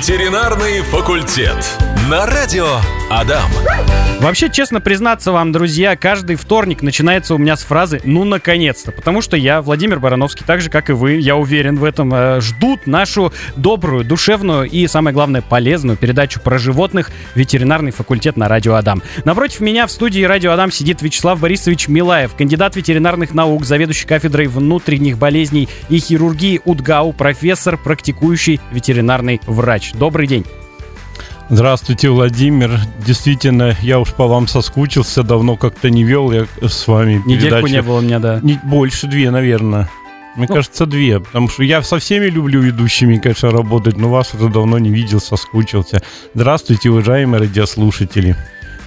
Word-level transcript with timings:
Ветеринарный 0.00 0.80
факультет. 0.80 1.89
На 2.10 2.26
радио 2.26 2.66
Адам. 3.08 3.48
Вообще, 4.18 4.50
честно 4.50 4.80
признаться 4.80 5.30
вам, 5.30 5.52
друзья, 5.52 5.94
каждый 5.94 6.34
вторник 6.34 6.82
начинается 6.82 7.36
у 7.36 7.38
меня 7.38 7.54
с 7.54 7.62
фразы 7.62 8.00
«ну, 8.02 8.24
наконец-то». 8.24 8.90
Потому 8.90 9.22
что 9.22 9.36
я, 9.36 9.62
Владимир 9.62 10.00
Барановский, 10.00 10.44
так 10.44 10.60
же, 10.60 10.70
как 10.70 10.90
и 10.90 10.92
вы, 10.92 11.12
я 11.12 11.36
уверен 11.36 11.76
в 11.76 11.84
этом, 11.84 12.12
э, 12.12 12.40
ждут 12.40 12.88
нашу 12.88 13.32
добрую, 13.54 14.04
душевную 14.04 14.68
и, 14.68 14.88
самое 14.88 15.14
главное, 15.14 15.40
полезную 15.40 15.96
передачу 15.96 16.40
про 16.40 16.58
животных 16.58 17.12
«Ветеринарный 17.36 17.92
факультет» 17.92 18.36
на 18.36 18.48
радио 18.48 18.74
Адам. 18.74 19.04
Напротив 19.24 19.60
меня 19.60 19.86
в 19.86 19.92
студии 19.92 20.24
радио 20.24 20.50
Адам 20.50 20.72
сидит 20.72 21.02
Вячеслав 21.02 21.38
Борисович 21.38 21.86
Милаев, 21.86 22.34
кандидат 22.34 22.74
ветеринарных 22.74 23.34
наук, 23.34 23.64
заведующий 23.64 24.08
кафедрой 24.08 24.48
внутренних 24.48 25.16
болезней 25.16 25.68
и 25.88 26.00
хирургии 26.00 26.60
УДГАУ, 26.64 27.12
профессор, 27.12 27.76
практикующий 27.76 28.60
ветеринарный 28.72 29.40
врач. 29.46 29.92
Добрый 29.92 30.26
день. 30.26 30.44
Здравствуйте, 31.52 32.10
Владимир. 32.10 32.78
Действительно, 33.04 33.76
я 33.82 33.98
уж 33.98 34.12
по 34.12 34.28
вам 34.28 34.46
соскучился, 34.46 35.24
давно 35.24 35.56
как-то 35.56 35.90
не 35.90 36.04
вел 36.04 36.30
я 36.30 36.46
с 36.62 36.86
вами 36.86 37.20
Недельку 37.26 37.66
не 37.66 37.82
было 37.82 37.98
у 37.98 38.00
меня, 38.02 38.20
да. 38.20 38.38
Не, 38.40 38.60
больше, 38.62 39.08
две, 39.08 39.32
наверное. 39.32 39.90
Мне 40.36 40.46
ну, 40.48 40.54
кажется, 40.54 40.86
две, 40.86 41.18
потому 41.18 41.48
что 41.48 41.64
я 41.64 41.82
со 41.82 41.98
всеми 41.98 42.26
люблю 42.26 42.60
ведущими, 42.60 43.18
конечно, 43.18 43.50
работать, 43.50 43.96
но 43.96 44.08
вас 44.08 44.32
уже 44.32 44.48
давно 44.48 44.78
не 44.78 44.90
видел, 44.90 45.20
соскучился. 45.20 46.00
Здравствуйте, 46.34 46.88
уважаемые 46.88 47.40
радиослушатели. 47.40 48.36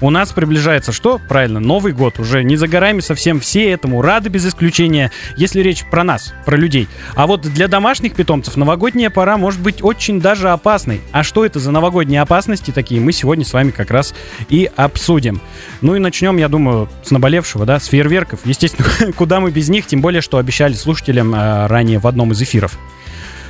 У 0.04 0.10
нас 0.10 0.34
приближается 0.34 0.92
что? 0.92 1.18
Правильно, 1.30 1.62
Новый 1.62 1.94
год. 1.94 2.20
Уже 2.20 2.44
не 2.44 2.58
за 2.58 2.68
горами 2.68 3.00
совсем. 3.00 3.40
Все 3.40 3.70
этому 3.70 4.02
рады 4.02 4.28
без 4.28 4.46
исключения, 4.46 5.14
если 5.38 5.62
речь 5.62 5.86
про 5.90 6.04
нас, 6.04 6.34
про 6.44 6.58
людей. 6.58 6.90
А 7.16 7.26
вот 7.26 7.44
для 7.44 7.70
домашних 7.70 8.14
питомцев 8.14 8.58
новогодняя 8.58 9.10
пора 9.10 9.38
может 9.38 9.62
быть 9.62 9.82
очень 9.82 10.20
даже 10.20 10.50
опасной. 10.50 11.00
А 11.14 11.24
что 11.24 11.46
это 11.46 11.62
за 11.62 11.72
новогодние 11.72 12.20
опасности 12.20 12.72
такие, 12.72 13.00
мы 13.00 13.14
сегодня 13.14 13.46
с 13.46 13.54
вами 13.54 13.72
как 13.72 13.92
раз 13.92 14.14
и 14.50 14.70
обсудим. 14.76 15.40
Ну 15.80 15.96
и 15.96 16.00
начнем, 16.00 16.36
я 16.36 16.50
думаю, 16.50 16.90
с 17.02 17.12
наболевшего, 17.12 17.66
да, 17.66 17.80
с 17.80 17.86
фейерверков. 17.86 18.42
Естественно, 18.44 19.14
куда 19.16 19.40
мы 19.40 19.52
без 19.52 19.70
них, 19.70 19.86
тем 19.86 20.02
более, 20.02 20.22
что 20.22 20.38
обещали 20.38 20.74
слушателям 20.74 21.34
э, 21.34 21.68
ранее 21.68 22.00
в 22.00 22.08
одном 22.08 22.34
из 22.34 22.42
эфиров. 22.42 22.78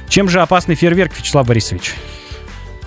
Чем 0.07 0.29
же 0.29 0.39
опасный 0.39 0.75
фейерверк, 0.75 1.17
Вячеслав 1.17 1.47
Борисович? 1.47 1.95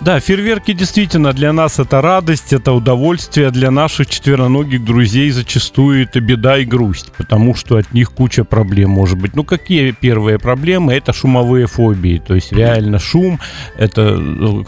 Да, 0.03 0.21
фейерверки 0.21 0.73
действительно 0.73 1.33
для 1.33 1.53
нас 1.53 1.79
это 1.79 2.01
радость, 2.01 2.53
это 2.53 2.73
удовольствие, 2.73 3.51
для 3.51 3.71
наших 3.71 4.09
четвероногих 4.09 4.85
друзей 4.85 5.31
зачастую 5.31 6.03
это 6.03 6.21
беда 6.21 6.59
и 6.59 6.65
грусть, 6.65 7.13
потому 7.17 7.55
что 7.55 7.77
от 7.77 7.93
них 7.93 8.13
куча 8.13 8.45
проблем 8.45 8.91
может 8.91 9.19
быть. 9.19 9.35
Ну, 9.35 9.43
какие 9.43 9.93
первые 9.93 10.39
проблемы? 10.39 10.93
Это 10.93 11.13
шумовые 11.13 11.67
фобии, 11.67 12.23
то 12.25 12.35
есть 12.35 12.53
реально 12.53 12.99
шум, 12.99 13.41
это 13.79 14.17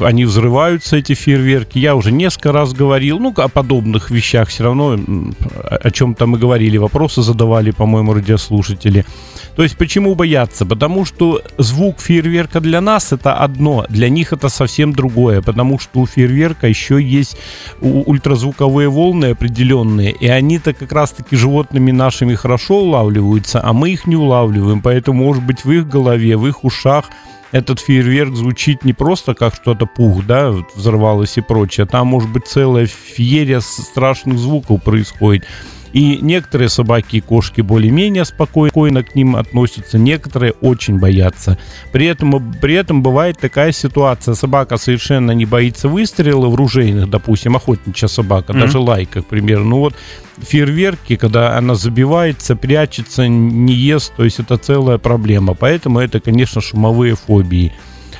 они 0.00 0.24
взрываются, 0.24 0.96
эти 0.96 1.12
фейерверки. 1.12 1.78
Я 1.78 1.94
уже 1.94 2.10
несколько 2.10 2.50
раз 2.52 2.72
говорил, 2.72 3.18
ну, 3.18 3.32
о 3.36 3.48
подобных 3.48 4.10
вещах 4.10 4.48
все 4.48 4.64
равно, 4.64 4.98
о 5.60 5.90
чем-то 5.90 6.26
мы 6.26 6.38
говорили, 6.38 6.78
вопросы 6.78 7.22
задавали, 7.22 7.70
по-моему, 7.70 8.14
радиослушатели. 8.14 9.04
То 9.58 9.64
есть 9.64 9.76
почему 9.76 10.14
бояться? 10.14 10.64
Потому 10.64 11.04
что 11.04 11.42
звук 11.58 12.00
фейерверка 12.00 12.60
для 12.60 12.80
нас 12.80 13.12
это 13.12 13.34
одно, 13.34 13.86
для 13.88 14.08
них 14.08 14.32
это 14.32 14.48
совсем 14.50 14.92
другое, 14.92 15.42
потому 15.42 15.80
что 15.80 15.98
у 15.98 16.06
фейерверка 16.06 16.68
еще 16.68 17.02
есть 17.02 17.36
ультразвуковые 17.80 18.88
волны 18.88 19.32
определенные, 19.32 20.12
и 20.12 20.28
они-то 20.28 20.74
как 20.74 20.92
раз-таки 20.92 21.34
животными 21.34 21.90
нашими 21.90 22.36
хорошо 22.36 22.82
улавливаются, 22.82 23.60
а 23.60 23.72
мы 23.72 23.90
их 23.90 24.06
не 24.06 24.14
улавливаем, 24.14 24.80
поэтому 24.80 25.24
может 25.24 25.44
быть 25.44 25.64
в 25.64 25.72
их 25.72 25.88
голове, 25.88 26.36
в 26.36 26.46
их 26.46 26.62
ушах 26.62 27.06
этот 27.50 27.80
фейерверк 27.80 28.36
звучит 28.36 28.84
не 28.84 28.92
просто 28.92 29.34
как 29.34 29.56
что-то 29.56 29.86
пух, 29.86 30.24
да, 30.24 30.54
взорвалось 30.76 31.36
и 31.36 31.40
прочее, 31.40 31.86
там 31.86 32.06
может 32.06 32.30
быть 32.30 32.46
целая 32.46 32.86
феерия 32.86 33.58
страшных 33.58 34.38
звуков 34.38 34.84
происходит. 34.84 35.46
И 35.92 36.18
некоторые 36.20 36.68
собаки 36.68 37.16
и 37.16 37.20
кошки 37.20 37.60
более-менее 37.60 38.24
спокойно 38.24 39.02
к 39.02 39.14
ним 39.14 39.36
относятся, 39.36 39.98
некоторые 39.98 40.52
очень 40.52 40.98
боятся. 40.98 41.58
При 41.92 42.06
этом, 42.06 42.54
при 42.60 42.74
этом 42.74 43.02
бывает 43.02 43.38
такая 43.38 43.72
ситуация, 43.72 44.34
собака 44.34 44.76
совершенно 44.76 45.32
не 45.32 45.46
боится 45.46 45.88
выстрелов 45.88 46.54
ружейных, 46.54 47.08
допустим, 47.08 47.56
охотничья 47.56 48.08
собака, 48.08 48.52
mm-hmm. 48.52 48.60
даже 48.60 48.78
лайка, 48.78 49.22
к 49.22 49.26
примеру. 49.26 49.64
Ну 49.64 49.78
вот 49.78 49.94
фейерверки, 50.38 51.16
когда 51.16 51.56
она 51.56 51.74
забивается, 51.74 52.56
прячется, 52.56 53.28
не 53.28 53.74
ест, 53.74 54.12
то 54.16 54.24
есть 54.24 54.40
это 54.40 54.56
целая 54.56 54.98
проблема. 54.98 55.54
Поэтому 55.54 56.00
это, 56.00 56.20
конечно, 56.20 56.60
шумовые 56.60 57.16
фобии. 57.16 57.72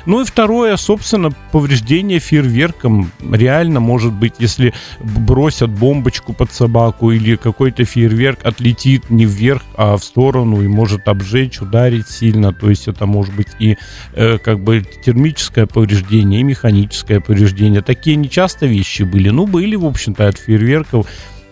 Ну 0.09 0.21
и 0.21 0.25
второе, 0.25 0.75
собственно, 0.75 1.29
повреждение 1.51 2.17
фейерверком. 2.17 3.11
Реально 3.31 3.79
может 3.79 4.11
быть, 4.11 4.33
если 4.39 4.73
бросят 4.99 5.69
бомбочку 5.69 6.33
под 6.33 6.51
собаку 6.51 7.11
или 7.11 7.35
какой-то 7.35 7.85
фейерверк 7.85 8.39
отлетит 8.43 9.11
не 9.11 9.25
вверх, 9.25 9.61
а 9.77 9.97
в 9.97 10.03
сторону 10.03 10.63
и 10.63 10.67
может 10.67 11.07
обжечь, 11.07 11.61
ударить 11.61 12.09
сильно. 12.09 12.51
То 12.51 12.71
есть 12.71 12.87
это 12.87 13.05
может 13.05 13.35
быть 13.35 13.49
и 13.59 13.77
э, 14.13 14.39
как 14.39 14.61
бы 14.61 14.83
термическое 15.05 15.67
повреждение, 15.67 16.41
и 16.41 16.43
механическое 16.43 17.19
повреждение. 17.19 17.83
Такие 17.83 18.15
нечасто 18.15 18.65
вещи 18.65 19.03
были. 19.03 19.29
Ну, 19.29 19.45
были, 19.45 19.75
в 19.75 19.85
общем-то, 19.85 20.27
от 20.27 20.39
фейерверков 20.39 21.05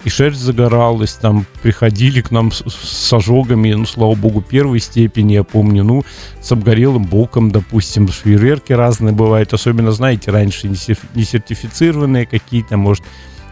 и 0.07 0.09
шерсть 0.09 0.39
загоралась, 0.39 1.15
там 1.15 1.45
приходили 1.61 2.21
к 2.21 2.31
нам 2.31 2.53
с, 2.53 2.63
с 2.65 3.11
ожогами, 3.11 3.73
ну, 3.73 3.85
слава 3.85 4.15
богу, 4.15 4.41
первой 4.41 4.79
степени, 4.79 5.33
я 5.33 5.43
помню, 5.43 5.83
ну, 5.83 6.03
с 6.41 6.49
обгорелым 6.49 7.03
боком, 7.03 7.51
допустим, 7.51 8.07
фейерверки 8.07 8.71
разные 8.71 9.13
бывают, 9.13 9.53
особенно, 9.53 9.91
знаете, 9.91 10.31
раньше 10.31 10.69
не 10.69 11.23
сертифицированные 11.25 12.25
какие-то, 12.25 12.77
может, 12.77 13.03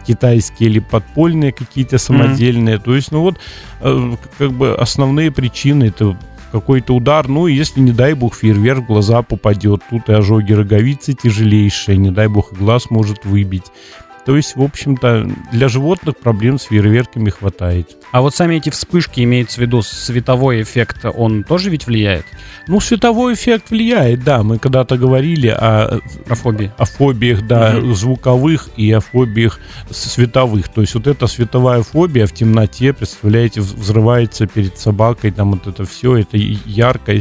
китайские 0.06 0.70
или 0.70 0.78
подпольные 0.78 1.52
какие-то 1.52 1.98
самодельные, 1.98 2.76
mm-hmm. 2.76 2.84
то 2.84 2.96
есть, 2.96 3.12
ну, 3.12 3.20
вот, 3.20 3.36
э, 3.82 4.16
как 4.38 4.52
бы 4.52 4.74
основные 4.74 5.30
причины 5.30 5.84
это 5.84 6.16
какой-то 6.52 6.94
удар, 6.94 7.28
ну, 7.28 7.48
если, 7.48 7.80
не 7.80 7.92
дай 7.92 8.14
бог, 8.14 8.34
фейерверк 8.34 8.84
в 8.84 8.86
глаза 8.86 9.20
попадет, 9.20 9.82
тут 9.90 10.08
и 10.08 10.12
ожоги 10.14 10.54
роговицы 10.54 11.12
тяжелейшие, 11.12 11.98
не 11.98 12.10
дай 12.10 12.28
бог, 12.28 12.54
и 12.54 12.56
глаз 12.56 12.88
может 12.88 13.26
выбить. 13.26 13.66
То 14.26 14.36
есть, 14.36 14.56
в 14.56 14.62
общем-то, 14.62 15.30
для 15.52 15.68
животных 15.68 16.16
проблем 16.16 16.58
с 16.58 16.64
фейерверками 16.64 17.30
хватает. 17.30 17.96
А 18.10 18.20
вот 18.20 18.34
сами 18.34 18.56
эти 18.56 18.70
вспышки, 18.70 19.20
имеется 19.20 19.58
в 19.58 19.60
виду 19.60 19.82
световой 19.82 20.62
эффект, 20.62 21.04
он 21.04 21.44
тоже 21.44 21.70
ведь 21.70 21.86
влияет? 21.86 22.24
Ну, 22.66 22.80
световой 22.80 23.34
эффект 23.34 23.70
влияет, 23.70 24.24
да. 24.24 24.42
Мы 24.42 24.58
когда-то 24.58 24.98
говорили 24.98 25.46
о, 25.46 26.00
о, 26.28 26.34
фобии. 26.34 26.72
о 26.76 26.84
фобиях, 26.86 27.46
да, 27.46 27.76
угу. 27.78 27.94
звуковых 27.94 28.68
и 28.76 28.90
о 28.90 28.98
фобиях 28.98 29.60
световых. 29.90 30.70
То 30.70 30.80
есть 30.80 30.96
вот 30.96 31.06
эта 31.06 31.28
световая 31.28 31.82
фобия 31.82 32.26
в 32.26 32.32
темноте, 32.32 32.92
представляете, 32.92 33.60
взрывается 33.60 34.48
перед 34.48 34.76
собакой, 34.76 35.30
там 35.30 35.52
вот 35.52 35.68
это 35.68 35.84
все, 35.84 36.16
это 36.16 36.36
ярко. 36.36 37.20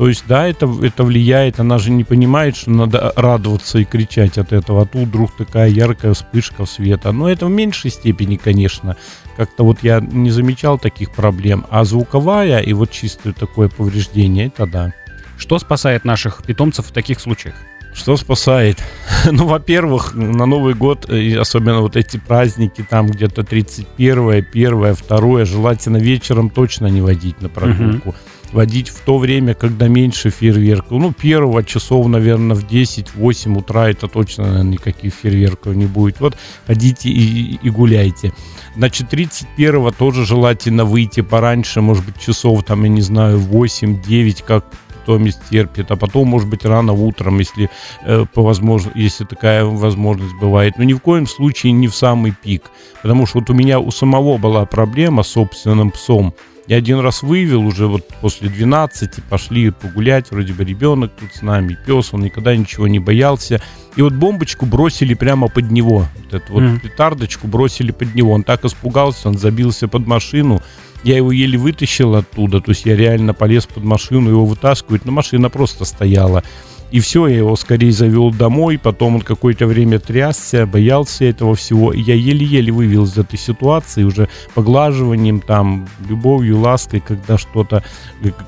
То 0.00 0.08
есть, 0.08 0.24
да, 0.26 0.48
это, 0.48 0.66
это 0.82 1.04
влияет, 1.04 1.60
она 1.60 1.76
же 1.76 1.90
не 1.90 2.04
понимает, 2.04 2.56
что 2.56 2.70
надо 2.70 3.12
радоваться 3.16 3.78
и 3.80 3.84
кричать 3.84 4.38
от 4.38 4.50
этого, 4.50 4.80
а 4.80 4.86
тут 4.86 5.08
вдруг 5.08 5.36
такая 5.36 5.68
яркая 5.68 6.14
вспышка 6.14 6.64
света. 6.64 7.12
Но 7.12 7.30
это 7.30 7.44
в 7.44 7.50
меньшей 7.50 7.90
степени, 7.90 8.36
конечно. 8.36 8.96
Как-то 9.36 9.62
вот 9.62 9.82
я 9.82 10.00
не 10.00 10.30
замечал 10.30 10.78
таких 10.78 11.10
проблем. 11.10 11.66
А 11.68 11.84
звуковая 11.84 12.60
и 12.60 12.72
вот 12.72 12.90
чистое 12.90 13.34
такое 13.34 13.68
повреждение, 13.68 14.46
это 14.46 14.66
да. 14.66 14.94
Что 15.36 15.58
спасает 15.58 16.06
наших 16.06 16.44
питомцев 16.44 16.86
в 16.86 16.92
таких 16.92 17.20
случаях? 17.20 17.56
Что 17.92 18.16
спасает? 18.16 18.82
ну, 19.30 19.46
во-первых, 19.46 20.14
на 20.14 20.46
Новый 20.46 20.72
год, 20.72 21.10
особенно 21.10 21.82
вот 21.82 21.96
эти 21.96 22.16
праздники, 22.16 22.86
там 22.88 23.06
где-то 23.06 23.44
31, 23.44 24.30
1, 24.30 24.96
2, 25.06 25.44
желательно 25.44 25.98
вечером 25.98 26.48
точно 26.48 26.86
не 26.86 27.02
водить 27.02 27.42
на 27.42 27.50
прогулку. 27.50 28.08
Uh-huh 28.08 28.29
водить 28.52 28.88
в 28.88 29.00
то 29.00 29.18
время, 29.18 29.54
когда 29.54 29.88
меньше 29.88 30.30
фейерверков. 30.30 31.00
Ну, 31.00 31.12
первого 31.12 31.64
часов, 31.64 32.06
наверное, 32.06 32.56
в 32.56 32.64
10-8 32.64 33.58
утра 33.58 33.90
это 33.90 34.08
точно, 34.08 34.44
наверное, 34.44 34.72
никаких 34.72 35.14
фейерверков 35.14 35.74
не 35.74 35.86
будет. 35.86 36.20
Вот 36.20 36.36
ходите 36.66 37.08
и, 37.08 37.58
и 37.62 37.70
гуляйте. 37.70 38.32
Значит, 38.76 39.12
31-го 39.12 39.90
тоже 39.90 40.24
желательно 40.24 40.84
выйти 40.84 41.20
пораньше, 41.20 41.80
может 41.80 42.04
быть, 42.04 42.20
часов, 42.20 42.64
там, 42.64 42.84
я 42.84 42.88
не 42.88 43.02
знаю, 43.02 43.38
8-9, 43.38 44.44
как 44.46 44.64
питомец 45.10 45.38
терпит, 45.50 45.90
а 45.90 45.96
потом, 45.96 46.28
может 46.28 46.48
быть, 46.48 46.64
рано 46.64 46.92
утром, 46.92 47.38
если, 47.38 47.70
э, 48.04 48.24
по 48.32 48.42
возможно, 48.42 48.92
если 48.94 49.24
такая 49.24 49.64
возможность 49.64 50.34
бывает. 50.40 50.78
Но 50.78 50.84
ни 50.84 50.92
в 50.92 51.00
коем 51.00 51.26
случае 51.26 51.72
не 51.72 51.88
в 51.88 51.94
самый 51.94 52.32
пик. 52.32 52.70
Потому 53.02 53.26
что 53.26 53.40
вот 53.40 53.50
у 53.50 53.54
меня 53.54 53.80
у 53.80 53.90
самого 53.90 54.38
была 54.38 54.66
проблема 54.66 55.22
с 55.22 55.28
собственным 55.28 55.90
псом. 55.90 56.34
Я 56.70 56.76
один 56.76 57.00
раз 57.00 57.24
вывел 57.24 57.66
уже 57.66 57.88
вот 57.88 58.06
после 58.20 58.48
12, 58.48 59.24
пошли 59.28 59.70
погулять, 59.70 60.30
вроде 60.30 60.52
бы 60.52 60.62
ребенок 60.62 61.10
тут 61.18 61.32
с 61.34 61.42
нами, 61.42 61.76
пес, 61.84 62.10
он 62.14 62.20
никогда 62.20 62.54
ничего 62.54 62.86
не 62.86 63.00
боялся. 63.00 63.60
И 63.96 64.02
вот 64.02 64.12
бомбочку 64.12 64.66
бросили 64.66 65.14
прямо 65.14 65.48
под 65.48 65.72
него. 65.72 66.06
Вот 66.22 66.32
эту 66.32 66.52
вот 66.52 66.62
mm. 66.62 66.78
петардочку 66.78 67.48
бросили 67.48 67.90
под 67.90 68.14
него. 68.14 68.30
Он 68.30 68.44
так 68.44 68.64
испугался, 68.64 69.26
он 69.26 69.36
забился 69.36 69.88
под 69.88 70.06
машину. 70.06 70.62
Я 71.02 71.16
его 71.16 71.32
еле 71.32 71.58
вытащил 71.58 72.14
оттуда, 72.14 72.60
то 72.60 72.70
есть 72.70 72.86
я 72.86 72.94
реально 72.94 73.34
полез 73.34 73.66
под 73.66 73.82
машину, 73.82 74.30
его 74.30 74.46
вытаскивать, 74.46 75.04
но 75.04 75.10
машина 75.10 75.50
просто 75.50 75.84
стояла. 75.84 76.44
И 76.90 77.00
все, 77.00 77.26
я 77.28 77.38
его 77.38 77.56
скорее 77.56 77.92
завел 77.92 78.30
домой, 78.30 78.78
потом 78.78 79.16
он 79.16 79.20
какое-то 79.20 79.66
время 79.66 79.98
трясся, 79.98 80.66
боялся 80.66 81.24
этого 81.24 81.54
всего. 81.54 81.92
И 81.92 82.00
я 82.00 82.14
еле-еле 82.14 82.72
вывел 82.72 83.04
из 83.04 83.16
этой 83.16 83.38
ситуации 83.38 84.02
уже 84.02 84.28
поглаживанием, 84.54 85.40
там, 85.40 85.88
любовью, 86.08 86.58
лаской, 86.58 87.00
когда 87.00 87.38
что-то 87.38 87.84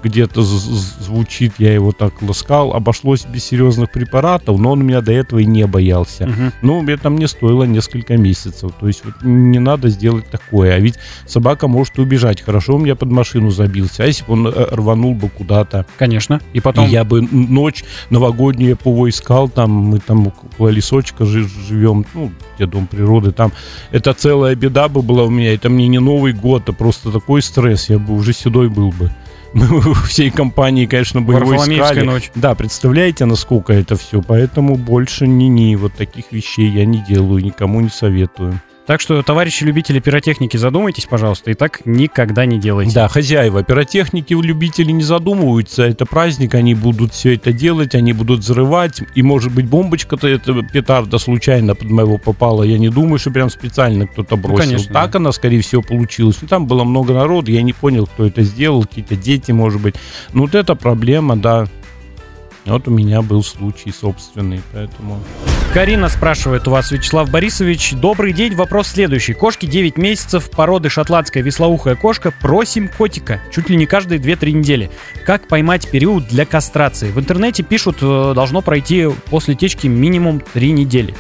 где-то 0.03 0.43
звучит, 0.43 1.55
я 1.59 1.73
его 1.73 1.93
так 1.93 2.21
ласкал. 2.21 2.73
Обошлось 2.75 3.25
без 3.25 3.45
серьезных 3.45 3.91
препаратов, 3.91 4.59
но 4.59 4.73
он 4.73 4.85
меня 4.85 5.01
до 5.01 5.13
этого 5.13 5.39
и 5.39 5.47
не 5.47 5.67
боялся. 5.67 6.25
Угу. 6.25 6.53
Ну, 6.63 6.89
это 6.89 7.11
мне 7.11 7.29
стоило 7.29 7.65
несколько 7.65 8.17
месяцев. 8.17 8.73
То 8.79 8.89
есть 8.89 9.05
вот 9.05 9.15
не 9.23 9.59
надо 9.59 9.89
сделать 9.89 10.29
такое. 10.31 10.75
А 10.75 10.79
ведь 10.79 10.97
собака 11.27 11.69
может 11.69 11.99
убежать. 11.99 12.43
Хорошо, 12.43 12.75
у 12.75 12.79
меня 12.79 12.97
под 12.97 13.11
машину 13.11 13.51
забился. 13.51 14.03
А 14.05 14.07
если 14.07 14.25
бы 14.25 14.33
он 14.33 14.49
э, 14.49 14.53
рванул 14.73 15.15
бы 15.15 15.29
куда-то? 15.29 15.87
Конечно. 15.97 16.41
И 16.53 16.61
потом... 16.61 16.87
И 16.87 16.91
я 16.91 17.05
бы 17.05 17.23
ночь 17.23 17.85
новогоднюю 18.11 18.32
его 18.33 19.09
искал, 19.09 19.49
там 19.49 19.71
мы 19.71 19.99
там 19.99 20.29
около 20.29 20.69
лесочка 20.69 21.25
живем, 21.25 22.05
ну, 22.15 22.33
где 22.57 22.67
дом 22.67 22.87
природы, 22.87 23.33
там 23.33 23.53
это 23.91 24.13
целая 24.15 24.55
беда 24.55 24.89
бы 24.89 25.03
была 25.03 25.25
у 25.25 25.31
меня. 25.31 25.55
Это 25.55 25.69
мне 25.69 25.89
не 25.89 25.99
Новый 25.99 26.33
год, 26.33 26.69
а 26.69 26.73
просто 26.73 27.11
такой 27.11 27.43
стресс. 27.43 27.89
Я 27.89 27.99
бы 27.99 28.15
уже 28.15 28.33
седой 28.33 28.69
был 28.69 28.91
бы 28.91 29.11
мы 29.53 29.95
всей 29.95 30.31
компании, 30.31 30.87
конечно, 30.87 31.21
бы 31.21 31.35
его 31.35 31.57
искали. 31.57 32.05
ночь. 32.05 32.31
Да, 32.35 32.55
представляете, 32.55 33.27
насколько 33.27 33.73
это 33.73 33.97
все. 33.97 34.23
Поэтому 34.23 34.77
больше 34.77 35.27
ни-ни, 35.27 35.75
вот 35.77 35.93
таких 35.93 36.33
вещей 36.33 36.71
я 36.71 36.87
не 36.87 37.05
делаю, 37.05 37.45
никому 37.45 37.81
не 37.81 37.91
советую. 37.91 38.61
Так 38.93 39.01
что, 39.01 39.23
товарищи 39.23 39.65
любители 39.65 40.01
пиротехники, 40.01 40.59
задумайтесь, 40.59 41.07
пожалуйста, 41.07 41.51
и 41.51 41.55
так 41.55 41.87
никогда 41.87 42.45
не 42.45 42.61
делайте. 42.61 42.95
Да, 42.95 43.09
хозяева, 43.09 43.65
пиротехники 43.65 44.35
любители 44.35 44.93
не 44.93 45.03
задумываются, 45.03 45.85
это 45.85 46.05
праздник, 46.05 46.55
они 46.55 46.75
будут 46.75 47.15
все 47.15 47.37
это 47.37 47.55
делать, 47.55 47.95
они 47.95 48.13
будут 48.13 48.41
взрывать, 48.41 49.01
и 49.15 49.23
может 49.23 49.51
быть 49.51 49.65
бомбочка-то, 49.65 50.29
это 50.29 50.63
петарда 50.63 51.17
случайно 51.17 51.75
под 51.75 51.89
моего 51.89 52.19
попала, 52.19 52.65
я 52.65 52.77
не 52.77 52.91
думаю, 52.91 53.19
что 53.19 53.31
прям 53.31 53.49
специально 53.49 54.07
кто-то 54.07 54.37
ну, 54.37 54.43
бросил. 54.43 54.59
Ну, 54.59 54.71
конечно, 54.73 54.93
так 54.93 55.13
да. 55.13 55.19
она, 55.21 55.33
скорее 55.33 55.63
всего, 55.63 55.81
получилась. 55.81 56.37
Ну, 56.43 56.49
там 56.49 56.67
было 56.67 56.85
много 56.85 57.15
народу, 57.15 57.51
я 57.51 57.63
не 57.63 57.73
понял, 57.73 58.07
кто 58.07 58.27
это 58.27 58.43
сделал, 58.43 58.83
какие-то 58.83 59.17
дети, 59.17 59.53
может 59.53 59.81
быть. 59.81 59.95
Ну, 60.35 60.43
вот 60.43 60.55
это 60.55 60.75
проблема, 60.75 61.35
да. 61.37 61.67
Вот 62.65 62.87
у 62.87 62.91
меня 62.91 63.23
был 63.23 63.43
случай 63.43 63.91
собственный, 63.91 64.63
поэтому... 64.73 65.21
Карина 65.75 66.09
спрашивает 66.09 66.69
у 66.69 66.71
вас, 66.71 66.93
Вячеслав 66.93 67.31
Борисович. 67.31 67.95
Добрый 67.95 68.33
день, 68.33 68.55
вопрос 68.55 68.89
следующий. 68.89 69.33
Кошки 69.33 69.67
9 69.67 69.97
месяцев, 69.97 70.51
породы 70.51 70.91
шотландская 70.91 71.43
веслоухая 71.43 71.97
кошка. 71.97 72.33
Просим 72.43 72.89
котика. 72.89 73.41
Чуть 73.51 73.71
ли 73.71 73.77
не 73.77 73.87
каждые 73.87 74.21
2-3 74.21 74.53
недели. 74.53 74.91
Как 75.25 75.49
поймать 75.49 75.91
период 75.91 76.29
для 76.29 76.45
кастрации? 76.45 77.11
В 77.11 77.19
интернете 77.19 77.63
пишут, 77.63 77.99
э, 78.03 78.33
должно 78.35 78.61
пройти 78.61 79.09
после 79.31 79.55
течки 79.55 79.87
минимум 79.87 80.41
3 80.41 80.73
недели. 80.73 81.15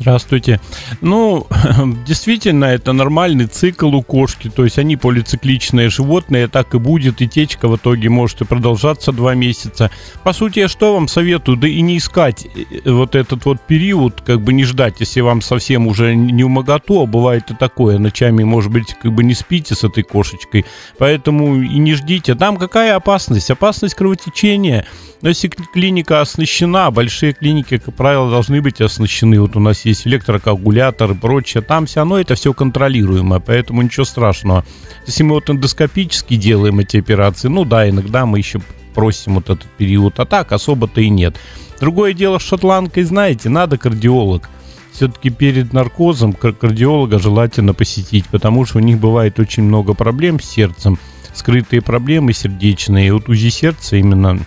Здравствуйте. 0.00 0.60
Ну, 1.02 1.46
действительно, 2.06 2.64
это 2.64 2.94
нормальный 2.94 3.44
цикл 3.44 3.94
у 3.94 4.02
кошки, 4.02 4.48
то 4.48 4.64
есть 4.64 4.78
они 4.78 4.96
полицикличные 4.96 5.90
животные, 5.90 6.48
так 6.48 6.74
и 6.74 6.78
будет, 6.78 7.20
и 7.20 7.28
течка 7.28 7.68
в 7.68 7.76
итоге 7.76 8.08
может 8.08 8.40
и 8.40 8.46
продолжаться 8.46 9.12
два 9.12 9.34
месяца. 9.34 9.90
По 10.24 10.32
сути, 10.32 10.60
я 10.60 10.68
что 10.68 10.94
вам 10.94 11.06
советую, 11.06 11.58
да 11.58 11.68
и 11.68 11.82
не 11.82 11.98
искать 11.98 12.46
э, 12.46 12.90
вот 12.90 13.14
этот 13.14 13.44
вот 13.44 13.60
период, 13.60 14.22
как 14.22 14.40
бы 14.40 14.54
не 14.54 14.64
ждать, 14.64 14.94
если 15.00 15.20
вам 15.20 15.42
совсем 15.42 15.86
уже 15.86 16.14
не 16.14 16.44
умоготу, 16.44 17.02
а 17.02 17.06
бывает 17.06 17.50
и 17.50 17.54
такое, 17.54 17.98
ночами, 17.98 18.42
может 18.42 18.72
быть, 18.72 18.94
как 19.02 19.12
бы 19.12 19.22
не 19.22 19.34
спите 19.34 19.74
с 19.74 19.84
этой 19.84 20.02
кошечкой, 20.02 20.64
поэтому 20.96 21.60
и 21.60 21.78
не 21.78 21.92
ждите. 21.92 22.34
Там 22.34 22.56
какая 22.56 22.96
опасность? 22.96 23.50
Опасность 23.50 23.96
кровотечения– 23.96 24.86
но 25.22 25.28
если 25.28 25.48
клиника 25.48 26.20
оснащена, 26.20 26.90
большие 26.90 27.34
клиники, 27.34 27.78
как 27.78 27.94
правило, 27.94 28.30
должны 28.30 28.62
быть 28.62 28.80
оснащены. 28.80 29.40
Вот 29.40 29.54
у 29.54 29.60
нас 29.60 29.84
есть 29.84 29.89
электрокоагулятор 30.06 31.12
и 31.12 31.14
прочее. 31.14 31.62
Там 31.62 31.86
все 31.86 32.00
равно 32.00 32.20
это 32.20 32.34
все 32.34 32.52
контролируемо, 32.52 33.40
поэтому 33.40 33.82
ничего 33.82 34.04
страшного. 34.04 34.64
Если 35.06 35.22
мы 35.22 35.34
вот 35.34 35.50
эндоскопически 35.50 36.36
делаем 36.36 36.80
эти 36.80 36.96
операции, 36.98 37.48
ну 37.48 37.64
да, 37.64 37.88
иногда 37.88 38.26
мы 38.26 38.38
еще 38.38 38.60
просим 38.94 39.36
вот 39.36 39.44
этот 39.44 39.68
период, 39.78 40.18
а 40.20 40.26
так 40.26 40.52
особо-то 40.52 41.00
и 41.00 41.08
нет. 41.08 41.36
Другое 41.80 42.12
дело 42.12 42.38
с 42.38 42.42
шотландкой, 42.42 43.04
знаете, 43.04 43.48
надо 43.48 43.78
кардиолог. 43.78 44.48
Все-таки 44.92 45.30
перед 45.30 45.72
наркозом 45.72 46.32
кардиолога 46.32 47.18
желательно 47.18 47.72
посетить, 47.72 48.26
потому 48.26 48.66
что 48.66 48.78
у 48.78 48.80
них 48.80 48.98
бывает 48.98 49.38
очень 49.38 49.62
много 49.62 49.94
проблем 49.94 50.40
с 50.40 50.44
сердцем, 50.44 50.98
скрытые 51.32 51.80
проблемы 51.80 52.32
сердечные. 52.32 53.08
И 53.08 53.10
вот 53.10 53.28
УЗИ 53.28 53.48
сердца 53.48 53.96
именно 53.96 54.40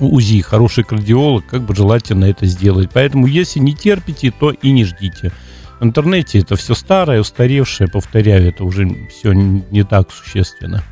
УЗИ, 0.00 0.40
хороший 0.40 0.84
кардиолог, 0.84 1.46
как 1.46 1.62
бы 1.62 1.74
желательно 1.74 2.26
это 2.26 2.46
сделать. 2.46 2.90
Поэтому, 2.92 3.26
если 3.26 3.60
не 3.60 3.74
терпите, 3.74 4.30
то 4.30 4.50
и 4.50 4.70
не 4.70 4.84
ждите. 4.84 5.32
В 5.80 5.84
интернете 5.84 6.38
это 6.38 6.56
все 6.56 6.74
старое, 6.74 7.20
устаревшее, 7.20 7.88
повторяю, 7.88 8.48
это 8.48 8.64
уже 8.64 8.88
все 9.10 9.32
не 9.32 9.84
так 9.84 10.10
существенно. 10.10 10.82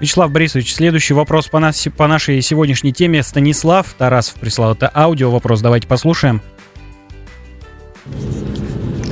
Вячеслав 0.00 0.32
Борисович, 0.32 0.74
следующий 0.74 1.14
вопрос 1.14 1.46
по, 1.46 1.60
нас, 1.60 1.86
по 1.96 2.08
нашей 2.08 2.42
сегодняшней 2.42 2.92
теме. 2.92 3.22
Станислав 3.22 3.94
Тарасов 3.96 4.34
прислал 4.34 4.72
это 4.72 4.90
аудио 4.92 5.30
вопрос. 5.30 5.60
Давайте 5.60 5.86
послушаем. 5.86 6.42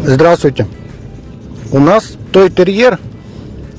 Здравствуйте. 0.02 0.66
У 1.70 1.78
нас 1.78 2.16
той 2.32 2.50
терьер, 2.50 2.98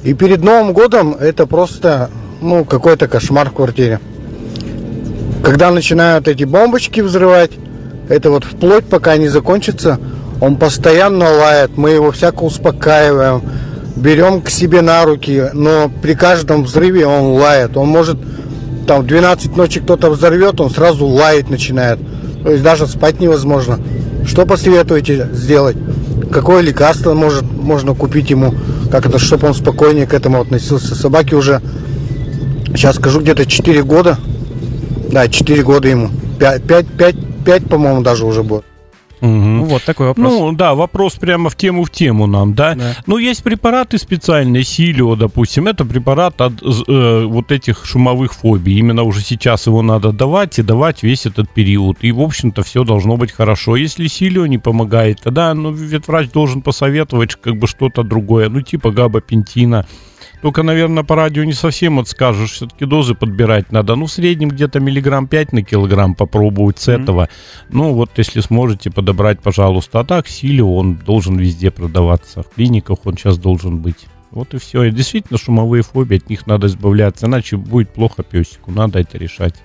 и 0.03 0.13
перед 0.13 0.41
Новым 0.41 0.71
годом 0.71 1.13
это 1.13 1.45
просто 1.45 2.09
ну, 2.39 2.63
какой-то 2.63 3.09
кошмар 3.09 3.49
в 3.49 3.53
квартире. 3.53 3.99
Когда 5.43 5.71
начинают 5.71 6.27
эти 6.27 6.43
бомбочки 6.43 7.01
взрывать, 7.01 7.51
это 8.09 8.29
вот 8.29 8.43
вплоть 8.43 8.85
пока 8.85 9.17
не 9.17 9.27
закончится, 9.27 9.99
он 10.39 10.55
постоянно 10.55 11.29
лает, 11.29 11.77
мы 11.77 11.91
его 11.91 12.11
всяко 12.11 12.43
успокаиваем, 12.43 13.41
берем 13.95 14.41
к 14.41 14.49
себе 14.49 14.81
на 14.81 15.03
руки, 15.03 15.45
но 15.53 15.91
при 16.01 16.13
каждом 16.13 16.63
взрыве 16.63 17.07
он 17.07 17.33
лает. 17.33 17.75
Он 17.75 17.87
может, 17.87 18.17
там, 18.87 19.01
в 19.01 19.07
12 19.07 19.55
ночи 19.57 19.79
кто-то 19.79 20.11
взорвет, 20.11 20.61
он 20.61 20.69
сразу 20.69 21.05
лаять 21.05 21.49
начинает. 21.49 21.99
То 22.43 22.51
есть 22.51 22.63
даже 22.63 22.87
спать 22.87 23.19
невозможно. 23.19 23.79
Что 24.25 24.45
посоветуете 24.45 25.27
сделать? 25.33 25.77
Какое 26.31 26.61
лекарство 26.61 27.13
может, 27.13 27.43
можно 27.43 27.95
купить 27.95 28.29
ему, 28.29 28.53
как 28.91 29.05
это, 29.07 29.17
чтобы 29.17 29.47
он 29.47 29.53
спокойнее 29.55 30.05
к 30.05 30.13
этому 30.13 30.39
относился? 30.39 30.95
Собаке 30.95 31.35
уже, 31.35 31.61
сейчас 32.75 32.95
скажу, 32.95 33.21
где-то 33.21 33.47
4 33.47 33.83
года– 33.83 34.19
да, 35.11 35.27
4 35.27 35.63
года 35.63 35.87
ему. 35.87 36.09
5, 36.39 36.63
5, 36.63 36.87
5, 36.97 37.15
5 37.45 37.69
по-моему, 37.69 38.01
даже 38.01 38.25
уже 38.25 38.43
будет. 38.43 38.65
Угу. 39.21 39.65
Вот 39.65 39.83
такой 39.83 40.07
вопрос. 40.07 40.31
Ну, 40.31 40.51
да, 40.51 40.73
вопрос 40.73 41.13
прямо 41.13 41.51
в 41.51 41.55
тему 41.55 41.83
в 41.83 41.91
тему 41.91 42.25
нам, 42.25 42.55
да. 42.55 42.73
да. 42.73 42.95
Ну, 43.05 43.17
есть 43.19 43.43
препараты 43.43 43.99
специальные, 43.99 44.63
Силио, 44.63 45.15
допустим, 45.15 45.67
это 45.67 45.85
препарат 45.85 46.41
от 46.41 46.53
э, 46.63 47.25
вот 47.25 47.51
этих 47.51 47.85
шумовых 47.85 48.33
фобий. 48.33 48.79
Именно 48.79 49.03
уже 49.03 49.21
сейчас 49.21 49.67
его 49.67 49.83
надо 49.83 50.11
давать 50.11 50.57
и 50.57 50.63
давать 50.63 51.03
весь 51.03 51.27
этот 51.27 51.51
период. 51.51 51.97
И, 52.01 52.11
в 52.11 52.19
общем-то, 52.19 52.63
все 52.63 52.83
должно 52.83 53.15
быть 53.15 53.31
хорошо. 53.31 53.75
Если 53.75 54.07
Силио 54.07 54.47
не 54.47 54.57
помогает, 54.57 55.21
тогда 55.21 55.53
ну, 55.53 55.71
ветврач 55.71 56.31
должен 56.31 56.63
посоветовать 56.63 57.35
как 57.35 57.57
бы 57.57 57.67
что-то 57.67 58.01
другое, 58.01 58.49
ну, 58.49 58.61
типа 58.61 58.89
габапентина. 58.89 59.85
Только, 60.41 60.63
наверное, 60.63 61.03
по 61.03 61.15
радио 61.15 61.43
не 61.43 61.53
совсем 61.53 61.97
вот 61.97 62.07
скажешь, 62.07 62.53
все-таки 62.53 62.85
дозы 62.85 63.13
подбирать 63.13 63.71
надо. 63.71 63.95
Ну, 63.95 64.07
в 64.07 64.11
среднем 64.11 64.49
где-то 64.49 64.79
миллиграмм 64.79 65.27
5 65.27 65.53
на 65.53 65.63
килограмм 65.63 66.15
попробовать 66.15 66.79
с 66.79 66.87
mm-hmm. 66.87 67.03
этого. 67.03 67.29
Ну, 67.69 67.93
вот 67.93 68.11
если 68.17 68.39
сможете 68.39 68.89
подобрать, 68.89 69.39
пожалуйста. 69.39 69.99
А 69.99 70.03
так, 70.03 70.27
силе 70.27 70.63
он 70.63 70.95
должен 70.95 71.37
везде 71.37 71.69
продаваться. 71.69 72.41
В 72.41 72.49
клиниках 72.55 73.05
он 73.05 73.17
сейчас 73.17 73.37
должен 73.37 73.77
быть. 73.77 74.07
Вот 74.31 74.53
и 74.53 74.57
все. 74.57 74.83
И 74.83 74.91
действительно, 74.91 75.37
шумовые 75.37 75.83
фобии, 75.83 76.17
от 76.17 76.29
них 76.29 76.47
надо 76.47 76.67
избавляться, 76.67 77.27
иначе 77.27 77.57
будет 77.57 77.93
плохо 77.93 78.23
песику. 78.23 78.71
Надо 78.71 78.99
это 78.99 79.17
решать. 79.17 79.55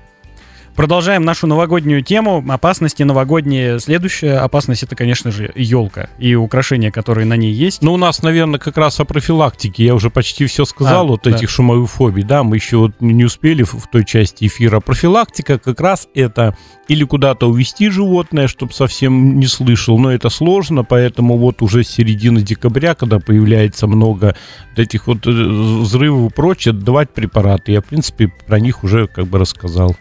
Продолжаем 0.77 1.25
нашу 1.25 1.47
новогоднюю 1.47 2.03
тему. 2.03 2.45
Опасности 2.47 3.03
новогодние. 3.03 3.81
Следующая 3.81 4.35
опасность 4.35 4.83
это, 4.83 4.95
конечно 4.95 5.33
же, 5.33 5.51
елка 5.55 6.11
и 6.19 6.35
украшения, 6.35 6.91
которые 6.91 7.25
на 7.25 7.35
ней 7.35 7.51
есть. 7.51 7.81
Ну, 7.81 7.95
у 7.95 7.97
нас, 7.97 8.23
наверное, 8.23 8.61
как 8.61 8.77
раз 8.77 9.01
о 9.01 9.07
профилактике. 9.07 9.87
Я 9.87 9.95
уже 9.95 10.11
почти 10.11 10.45
все 10.45 10.67
сказал, 10.67 11.07
а, 11.07 11.09
вот 11.09 11.23
да. 11.25 11.31
этих 11.31 11.49
шумовых 11.49 11.91
фобий. 11.91 12.25
Да, 12.25 12.43
мы 12.43 12.57
еще 12.57 12.77
вот 12.77 12.93
не 13.01 13.25
успели 13.25 13.63
в, 13.63 13.73
в 13.73 13.89
той 13.91 14.05
части 14.05 14.49
эфира. 14.49 14.81
Профилактика 14.81 15.59
как 15.59 15.81
раз 15.81 16.09
это 16.15 16.55
или 16.89 17.05
куда-то 17.05 17.49
увести 17.49 17.89
животное, 17.89 18.47
чтобы 18.47 18.75
совсем 18.75 19.41
не 19.41 19.47
слышал, 19.47 19.99
но 19.99 20.13
это 20.13 20.29
сложно, 20.29 20.85
поэтому 20.85 21.39
вот 21.39 21.63
уже 21.63 21.85
с 21.85 21.89
середины 21.89 22.43
декабря, 22.43 22.95
когда 22.95 23.19
появляется 23.19 23.87
много 23.87 24.37
этих 24.77 25.07
вот 25.07 25.27
э, 25.27 25.31
взрывов 25.31 26.31
и 26.31 26.35
прочее, 26.35 26.75
давать 26.75 27.15
препараты. 27.15 27.73
Я, 27.73 27.81
в 27.81 27.87
принципе, 27.87 28.31
про 28.47 28.61
них 28.61 28.85
уже 28.85 29.07
как 29.09 29.27
бы 29.27 29.39
рассказал. 29.39 29.97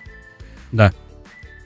Да. 0.71 0.93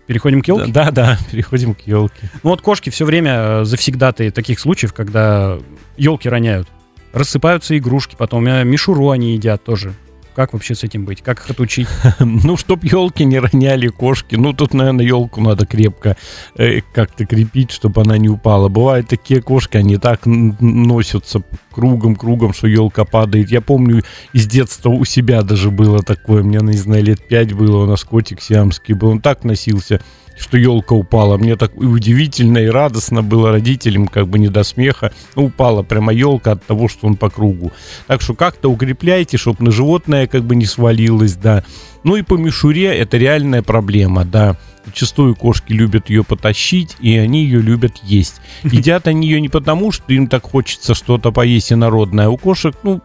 Переходим 0.08 0.42
к 0.42 0.48
елке? 0.48 0.72
Да, 0.72 0.90
да, 0.92 1.20
переходим 1.32 1.76
к 1.76 1.82
елке. 1.82 2.32
Ну 2.42 2.50
вот 2.50 2.62
кошки 2.62 2.90
все 2.90 3.06
время 3.06 3.32
э, 3.36 3.66
завсегдаты 3.66 4.32
таких 4.32 4.60
случаев, 4.60 4.94
когда 4.94 5.60
елки 5.98 6.28
роняют. 6.28 6.68
Рассыпаются 7.14 7.78
игрушки, 7.78 8.16
потом 8.18 8.48
э, 8.48 8.64
мишуру 8.64 9.12
они 9.12 9.34
едят 9.34 9.64
тоже. 9.64 9.94
Как 10.36 10.54
вообще 10.54 10.76
с 10.76 10.84
этим 10.84 11.06
быть? 11.06 11.22
Как 11.22 11.40
их 11.40 11.50
отучить? 11.50 11.88
Ну, 12.20 12.58
чтоб 12.58 12.84
елки 12.84 13.26
не 13.26 13.40
роняли 13.40 13.88
кошки. 13.88 14.36
Ну, 14.36 14.54
тут, 14.54 14.74
наверное, 14.74 15.06
елку 15.06 15.42
надо 15.42 15.66
крепко 15.66 16.16
э, 16.56 16.82
как-то 16.94 17.26
крепить, 17.26 17.72
чтобы 17.72 18.02
она 18.02 18.18
не 18.18 18.30
упала. 18.30 18.70
Бывают 18.70 19.08
такие 19.08 19.42
кошки, 19.42 19.78
они 19.78 19.98
так 19.98 20.22
носятся 20.26 21.42
кругом-кругом, 21.72 22.54
что 22.54 22.68
елка 22.68 23.06
падает. 23.06 23.52
Я 23.52 23.62
помню, 23.62 24.04
из 24.34 24.48
детства 24.48 24.90
у 24.90 25.06
себя 25.06 25.42
даже 25.42 25.72
было 25.72 26.02
такое. 26.02 26.44
Мне, 26.44 26.60
не 26.62 26.78
знаю, 26.78 27.04
лет 27.04 27.28
пять 27.28 27.54
было, 27.54 27.84
у 27.84 27.86
нас 27.86 28.04
котик 28.04 28.42
сиамский 28.42 28.94
был. 28.94 29.10
Он 29.10 29.22
так 29.22 29.44
носился, 29.44 30.02
что 30.40 30.58
елка 30.58 30.96
упала. 30.96 31.38
Мне 31.38 31.56
так 31.56 31.76
удивительно, 31.76 32.60
и 32.60 32.68
радостно 32.68 33.22
было 33.22 33.52
родителям, 33.52 34.08
как 34.08 34.28
бы 34.28 34.40
не 34.40 34.48
до 34.48 34.64
смеха. 34.64 35.12
Ну, 35.36 35.46
упала 35.46 35.84
прямо 35.84 36.14
елка 36.14 36.54
от 36.54 36.66
того, 36.66 36.88
что 36.88 37.08
он 37.08 37.18
по 37.18 37.30
кругу. 37.30 37.72
Так 38.08 38.22
что 38.22 38.34
как-то 38.34 38.70
укрепляйте, 38.70 39.38
чтобы 39.38 39.64
на 39.64 39.72
животное 39.72 40.19
как 40.28 40.44
бы 40.44 40.56
не 40.56 40.66
свалилось, 40.66 41.36
да. 41.36 41.64
Ну 42.04 42.16
и 42.16 42.22
по 42.22 42.36
мишуре 42.36 42.96
это 42.96 43.18
реальная 43.18 43.62
проблема, 43.62 44.26
да. 44.26 44.58
Зачастую 44.86 45.36
кошки 45.36 45.74
любят 45.74 46.10
ее 46.10 46.24
потащить, 46.24 46.96
и 47.00 47.18
они 47.18 47.44
ее 47.44 47.62
любят 47.62 47.98
есть. 48.04 48.42
Едят 48.64 49.08
они 49.08 49.28
ее 49.28 49.42
не 49.42 49.50
потому, 49.50 49.92
что 49.92 50.14
им 50.14 50.28
так 50.28 50.44
хочется 50.44 50.94
что-то 50.94 51.32
поесть 51.32 51.72
инородное. 51.72 52.28
а 52.28 52.30
У 52.30 52.38
кошек, 52.38 52.76
ну, 52.84 53.02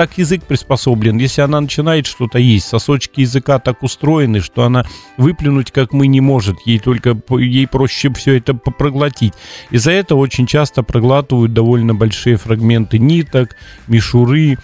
так 0.00 0.16
язык 0.16 0.44
приспособлен. 0.44 1.18
Если 1.18 1.42
она 1.42 1.60
начинает 1.60 2.06
что-то 2.06 2.38
есть, 2.38 2.66
сосочки 2.66 3.20
языка 3.20 3.58
так 3.58 3.82
устроены, 3.82 4.40
что 4.40 4.64
она 4.64 4.86
выплюнуть, 5.18 5.72
как 5.72 5.92
мы, 5.92 6.06
не 6.06 6.22
может. 6.22 6.56
Ей 6.64 6.78
только 6.78 7.14
ей 7.38 7.66
проще 7.66 8.10
все 8.14 8.38
это 8.38 8.54
проглотить. 8.54 9.34
Из-за 9.70 9.90
этого 9.90 10.20
очень 10.20 10.46
часто 10.46 10.82
проглатывают 10.82 11.52
довольно 11.52 11.94
большие 11.94 12.36
фрагменты 12.36 12.98
ниток, 12.98 13.56
мишуры, 13.88 14.56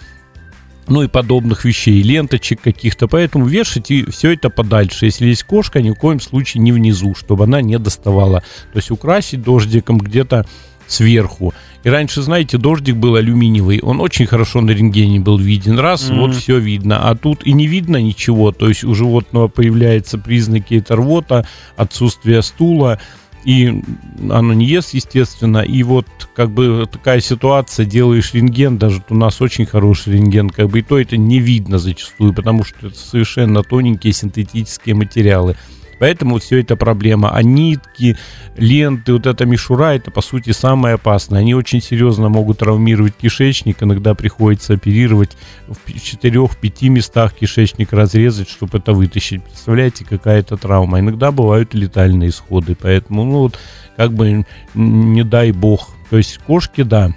ну 0.87 1.03
и 1.03 1.07
подобных 1.07 1.65
вещей, 1.65 2.01
ленточек 2.01 2.61
каких-то. 2.61 3.07
Поэтому 3.07 3.45
вешайте 3.45 4.09
все 4.09 4.33
это 4.33 4.49
подальше. 4.49 5.05
Если 5.05 5.27
есть 5.27 5.43
кошка, 5.43 5.81
ни 5.81 5.91
в 5.91 5.95
коем 5.95 6.19
случае 6.19 6.63
не 6.63 6.71
внизу, 6.71 7.15
чтобы 7.15 7.45
она 7.45 7.61
не 7.61 7.77
доставала. 7.79 8.41
То 8.73 8.77
есть 8.77 8.91
украсить 8.91 9.41
дождиком 9.41 9.97
где-то 9.97 10.45
сверху. 10.87 11.53
И 11.83 11.89
раньше, 11.89 12.21
знаете, 12.21 12.57
дождик 12.57 12.95
был 12.95 13.15
алюминиевый, 13.15 13.79
он 13.81 14.01
очень 14.01 14.25
хорошо 14.25 14.61
на 14.61 14.71
рентгене 14.71 15.19
был 15.19 15.37
виден. 15.37 15.79
Раз, 15.79 16.09
mm-hmm. 16.09 16.19
вот 16.19 16.35
все 16.35 16.57
видно. 16.57 17.09
А 17.09 17.15
тут 17.15 17.45
и 17.45 17.53
не 17.53 17.67
видно 17.67 17.97
ничего. 18.01 18.51
То 18.51 18.67
есть 18.67 18.83
у 18.83 18.93
животного 18.93 19.47
появляются 19.47 20.17
признаки 20.17 20.75
это 20.75 20.95
рвота, 20.95 21.47
отсутствие 21.75 22.41
стула, 22.41 22.99
и 23.47 23.81
оно 24.29 24.51
не 24.51 24.65
ест, 24.65 24.93
естественно. 24.93 25.59
И 25.59 25.81
вот 25.81 26.05
как 26.35 26.51
бы 26.51 26.85
такая 26.91 27.21
ситуация, 27.21 27.85
делаешь 27.85 28.33
рентген, 28.33 28.77
даже 28.77 29.01
у 29.09 29.15
нас 29.15 29.39
очень 29.41 29.65
хороший 29.65 30.15
рентген, 30.15 30.49
как 30.49 30.67
бы 30.67 30.79
и 30.79 30.81
то 30.81 30.99
это 30.99 31.15
не 31.15 31.39
видно 31.39 31.77
зачастую, 31.77 32.33
потому 32.33 32.65
что 32.65 32.87
это 32.87 32.97
совершенно 32.97 33.63
тоненькие 33.63 34.11
синтетические 34.11 34.95
материалы. 34.95 35.55
Поэтому 35.99 36.33
вот 36.33 36.43
все 36.43 36.59
это 36.59 36.75
проблема. 36.75 37.31
А 37.33 37.41
нитки, 37.43 38.17
ленты, 38.55 39.13
вот 39.13 39.25
эта 39.25 39.45
мишура, 39.45 39.95
это 39.95 40.11
по 40.11 40.21
сути 40.21 40.51
самое 40.51 40.95
опасное. 40.95 41.39
Они 41.39 41.53
очень 41.53 41.81
серьезно 41.81 42.29
могут 42.29 42.59
травмировать 42.59 43.15
кишечник. 43.15 43.81
Иногда 43.81 44.15
приходится 44.15 44.73
оперировать 44.73 45.37
в 45.67 45.77
4-5 45.89 46.89
местах 46.89 47.33
кишечник 47.33 47.93
разрезать, 47.93 48.49
чтобы 48.49 48.77
это 48.77 48.93
вытащить. 48.93 49.43
Представляете, 49.43 50.05
какая 50.05 50.39
это 50.39 50.57
травма. 50.57 50.99
Иногда 50.99 51.31
бывают 51.31 51.73
летальные 51.73 52.29
исходы. 52.29 52.75
Поэтому, 52.79 53.23
ну 53.23 53.39
вот, 53.39 53.59
как 53.95 54.13
бы 54.13 54.45
не 54.73 55.23
дай 55.23 55.51
бог. 55.51 55.89
То 56.09 56.17
есть 56.17 56.37
кошки, 56.39 56.83
да, 56.83 57.13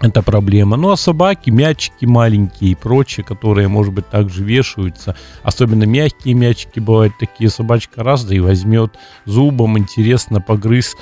это 0.00 0.22
проблема. 0.22 0.76
Ну 0.76 0.90
а 0.90 0.96
собаки, 0.96 1.50
мячики 1.50 2.04
маленькие 2.04 2.72
и 2.72 2.74
прочее, 2.74 3.24
которые, 3.24 3.68
может 3.68 3.94
быть, 3.94 4.08
также 4.08 4.44
вешаются. 4.44 5.16
Особенно 5.42 5.84
мягкие 5.84 6.34
мячики 6.34 6.80
бывают 6.80 7.14
такие. 7.18 7.50
Собачка 7.50 8.02
раз, 8.02 8.24
да 8.24 8.34
и 8.34 8.40
возьмет 8.40 8.98
зубом, 9.24 9.78
интересно, 9.78 10.40
погрыз, 10.40 10.94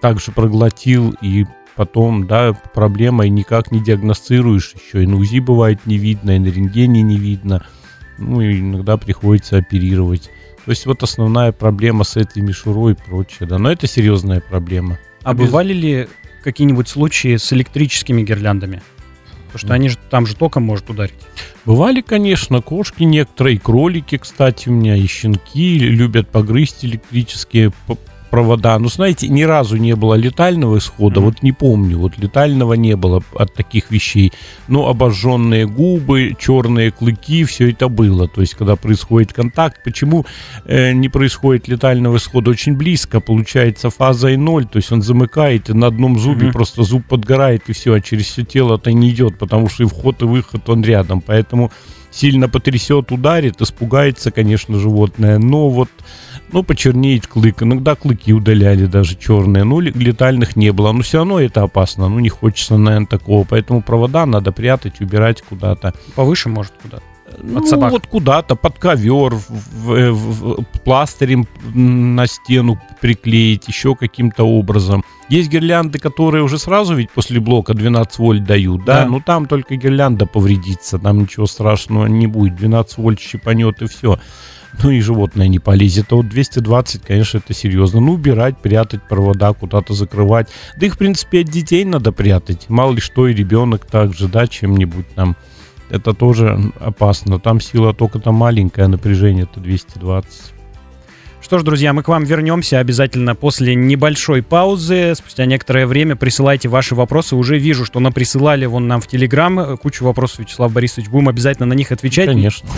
также 0.00 0.32
проглотил 0.32 1.14
и 1.20 1.44
потом, 1.76 2.26
да, 2.26 2.52
проблема 2.74 3.26
и 3.26 3.30
никак 3.30 3.70
не 3.72 3.80
диагностируешь 3.82 4.74
еще. 4.74 5.02
И 5.02 5.06
на 5.06 5.16
УЗИ 5.16 5.40
бывает 5.40 5.86
не 5.86 5.98
видно, 5.98 6.36
и 6.36 6.38
на 6.38 6.46
рентгене 6.46 7.02
не 7.02 7.16
видно. 7.16 7.64
Ну 8.18 8.40
и 8.40 8.60
иногда 8.60 8.96
приходится 8.96 9.58
оперировать. 9.58 10.30
То 10.64 10.70
есть 10.70 10.86
вот 10.86 11.02
основная 11.02 11.52
проблема 11.52 12.04
с 12.04 12.16
этой 12.16 12.42
мишурой 12.42 12.92
и 12.92 12.96
прочее, 12.96 13.48
да. 13.48 13.58
Но 13.58 13.72
это 13.72 13.86
серьезная 13.86 14.40
проблема. 14.40 14.98
А 15.22 15.34
бывали 15.34 15.72
ли 15.72 16.08
какие-нибудь 16.42 16.88
случаи 16.88 17.36
с 17.36 17.52
электрическими 17.52 18.22
гирляндами? 18.22 18.82
Потому 19.46 19.66
что 19.66 19.74
они 19.74 19.88
же 19.88 19.98
там 20.10 20.26
же 20.26 20.36
током 20.36 20.62
может 20.62 20.88
ударить. 20.90 21.14
Бывали, 21.64 22.02
конечно, 22.02 22.62
кошки 22.62 23.02
некоторые, 23.02 23.58
кролики, 23.58 24.16
кстати, 24.16 24.68
у 24.68 24.72
меня 24.72 24.96
и 24.96 25.06
щенки 25.06 25.78
любят 25.78 26.28
погрызть 26.28 26.84
электрические 26.84 27.72
провода. 28.30 28.78
Ну, 28.78 28.88
знаете, 28.88 29.28
ни 29.28 29.42
разу 29.42 29.76
не 29.76 29.94
было 29.94 30.14
летального 30.14 30.78
исхода. 30.78 31.20
Mm-hmm. 31.20 31.24
Вот 31.24 31.42
не 31.42 31.52
помню, 31.52 31.98
вот 31.98 32.18
летального 32.18 32.74
не 32.74 32.96
было 32.96 33.22
от 33.34 33.54
таких 33.54 33.90
вещей. 33.90 34.32
Но 34.68 34.88
обожженные 34.88 35.66
губы, 35.66 36.36
черные 36.38 36.90
клыки, 36.90 37.44
все 37.44 37.70
это 37.70 37.88
было. 37.88 38.28
То 38.28 38.40
есть, 38.40 38.54
когда 38.54 38.76
происходит 38.76 39.32
контакт, 39.32 39.82
почему 39.84 40.24
э, 40.64 40.92
не 40.92 41.08
происходит 41.08 41.68
летального 41.68 42.16
исхода? 42.16 42.50
Очень 42.50 42.76
близко 42.76 43.20
получается 43.20 43.90
фаза 43.90 44.28
и 44.28 44.36
ноль. 44.36 44.66
То 44.66 44.76
есть 44.76 44.92
он 44.92 45.02
замыкает, 45.02 45.70
и 45.70 45.74
на 45.74 45.88
одном 45.88 46.18
зубе 46.18 46.48
mm-hmm. 46.48 46.52
просто 46.52 46.82
зуб 46.84 47.04
подгорает, 47.06 47.68
и 47.68 47.72
все, 47.72 47.94
а 47.94 48.00
через 48.00 48.26
все 48.26 48.44
тело 48.44 48.76
это 48.76 48.92
не 48.92 49.10
идет, 49.10 49.38
потому 49.38 49.68
что 49.68 49.82
и 49.82 49.86
вход, 49.86 50.22
и 50.22 50.24
выход 50.24 50.68
он 50.68 50.82
рядом. 50.82 51.20
Поэтому 51.20 51.70
сильно 52.10 52.48
потрясет, 52.48 53.12
ударит, 53.12 53.60
испугается, 53.60 54.30
конечно, 54.30 54.78
животное. 54.78 55.38
Но 55.38 55.68
вот 55.68 55.88
ну, 56.52 56.62
почернеет 56.62 57.26
клык. 57.26 57.62
Иногда 57.62 57.94
клыки 57.94 58.32
удаляли 58.32 58.86
даже 58.86 59.16
черные. 59.16 59.64
Ну, 59.64 59.80
летальных 59.80 60.56
не 60.56 60.72
было. 60.72 60.92
Но 60.92 61.02
все 61.02 61.18
равно 61.18 61.40
это 61.40 61.62
опасно. 61.62 62.08
Ну, 62.08 62.18
не 62.18 62.28
хочется, 62.28 62.76
наверное, 62.76 63.06
такого. 63.06 63.44
Поэтому 63.48 63.82
провода 63.82 64.26
надо 64.26 64.52
прятать, 64.52 65.00
убирать 65.00 65.42
куда-то. 65.42 65.94
Повыше, 66.14 66.48
может, 66.48 66.72
куда-то? 66.82 67.02
Ну, 67.42 67.62
вот 67.90 68.06
куда-то, 68.06 68.56
под 68.56 68.78
ковер, 68.78 69.34
в, 69.34 69.48
в, 69.48 70.12
в, 70.12 70.64
пластырем 70.84 71.46
на 71.72 72.26
стену 72.26 72.80
приклеить, 73.00 73.68
еще 73.68 73.94
каким-то 73.94 74.44
образом. 74.44 75.04
Есть 75.28 75.48
гирлянды, 75.48 75.98
которые 75.98 76.42
уже 76.42 76.58
сразу 76.58 76.94
ведь 76.94 77.10
после 77.10 77.40
блока 77.40 77.72
12 77.72 78.18
вольт 78.18 78.44
дают, 78.44 78.84
да? 78.84 79.04
да. 79.04 79.06
Ну, 79.06 79.20
там 79.20 79.46
только 79.46 79.76
гирлянда 79.76 80.26
повредится, 80.26 80.98
там 80.98 81.20
ничего 81.20 81.46
страшного 81.46 82.06
не 82.06 82.26
будет. 82.26 82.56
12 82.56 82.98
вольт 82.98 83.20
щипанет 83.20 83.80
и 83.80 83.86
все 83.86 84.18
ну 84.82 84.90
и 84.90 85.00
животное 85.00 85.48
не 85.48 85.58
полезет. 85.58 86.12
А 86.12 86.16
вот 86.16 86.28
220, 86.28 87.02
конечно, 87.02 87.38
это 87.38 87.54
серьезно. 87.54 88.00
Ну, 88.00 88.12
убирать, 88.12 88.58
прятать 88.58 89.02
провода, 89.08 89.52
куда-то 89.52 89.94
закрывать. 89.94 90.48
Да 90.76 90.86
их, 90.86 90.94
в 90.94 90.98
принципе, 90.98 91.40
от 91.40 91.48
детей 91.48 91.84
надо 91.84 92.12
прятать. 92.12 92.68
Мало 92.68 92.92
ли 92.92 93.00
что, 93.00 93.28
и 93.28 93.34
ребенок 93.34 93.86
также, 93.86 94.28
да, 94.28 94.46
чем-нибудь 94.46 95.14
там. 95.14 95.36
Это 95.90 96.14
тоже 96.14 96.72
опасно. 96.78 97.40
Там 97.40 97.60
сила 97.60 97.92
только-то 97.92 98.30
маленькая, 98.30 98.86
напряжение 98.86 99.48
это 99.50 99.58
220. 99.58 100.52
Что 101.42 101.58
ж, 101.58 101.62
друзья, 101.64 101.92
мы 101.92 102.04
к 102.04 102.08
вам 102.08 102.22
вернемся 102.22 102.78
обязательно 102.78 103.34
после 103.34 103.74
небольшой 103.74 104.40
паузы. 104.42 105.14
Спустя 105.16 105.46
некоторое 105.46 105.86
время 105.86 106.14
присылайте 106.14 106.68
ваши 106.68 106.94
вопросы. 106.94 107.34
Уже 107.34 107.58
вижу, 107.58 107.84
что 107.84 107.98
нам 107.98 108.12
присылали 108.12 108.66
вон 108.66 108.86
нам 108.86 109.00
в 109.00 109.08
Телеграм 109.08 109.76
кучу 109.78 110.04
вопросов, 110.04 110.40
Вячеслав 110.40 110.72
Борисович. 110.72 111.08
Будем 111.08 111.28
обязательно 111.28 111.66
на 111.66 111.72
них 111.72 111.90
отвечать. 111.90 112.26
Конечно. 112.26 112.68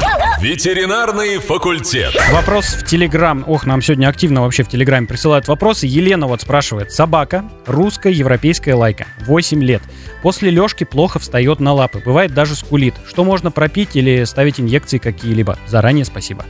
Ветеринарный 0.42 1.38
факультет. 1.38 2.16
Вопрос 2.32 2.64
в 2.74 2.84
Телеграм. 2.84 3.44
Ох, 3.46 3.64
нам 3.64 3.80
сегодня 3.80 4.08
активно 4.08 4.42
вообще 4.42 4.64
в 4.64 4.68
Телеграме 4.68 5.06
присылают 5.06 5.46
вопросы. 5.46 5.86
Елена 5.86 6.26
вот 6.26 6.40
спрашивает. 6.40 6.90
Собака, 6.90 7.48
русская 7.64 8.12
европейская 8.12 8.74
лайка, 8.74 9.06
8 9.20 9.62
лет. 9.62 9.82
После 10.20 10.50
лёжки 10.50 10.82
плохо 10.82 11.20
встает 11.20 11.60
на 11.60 11.72
лапы. 11.72 12.02
Бывает 12.04 12.34
даже 12.34 12.56
скулит. 12.56 12.94
Что 13.06 13.22
можно 13.22 13.52
пропить 13.52 13.90
или 13.94 14.24
ставить 14.24 14.58
инъекции 14.58 14.98
какие-либо? 14.98 15.60
Заранее 15.68 16.04
спасибо. 16.04 16.44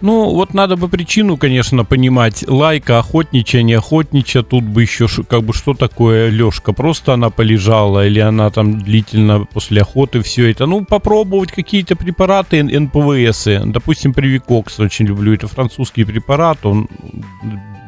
Ну, 0.00 0.30
вот 0.30 0.54
надо 0.54 0.76
бы 0.76 0.88
причину, 0.88 1.36
конечно, 1.36 1.84
понимать. 1.84 2.44
Лайка, 2.46 2.98
охотничья, 2.98 3.62
не 3.62 3.74
охотничья, 3.74 4.42
тут 4.42 4.64
бы 4.64 4.82
еще 4.82 5.06
как 5.28 5.42
бы 5.42 5.54
что 5.54 5.74
такое 5.74 6.28
Лешка. 6.28 6.72
Просто 6.72 7.14
она 7.14 7.30
полежала 7.30 8.06
или 8.06 8.20
она 8.20 8.50
там 8.50 8.80
длительно 8.80 9.44
после 9.44 9.82
охоты 9.82 10.22
все 10.22 10.50
это. 10.50 10.66
Ну, 10.66 10.84
попробовать 10.84 11.52
какие-то 11.52 11.96
препараты 11.96 12.62
НПВС. 12.62 13.48
Допустим, 13.64 14.12
Привикокс 14.12 14.80
очень 14.80 15.06
люблю. 15.06 15.34
Это 15.34 15.48
французский 15.48 16.04
препарат, 16.04 16.64
он 16.66 16.88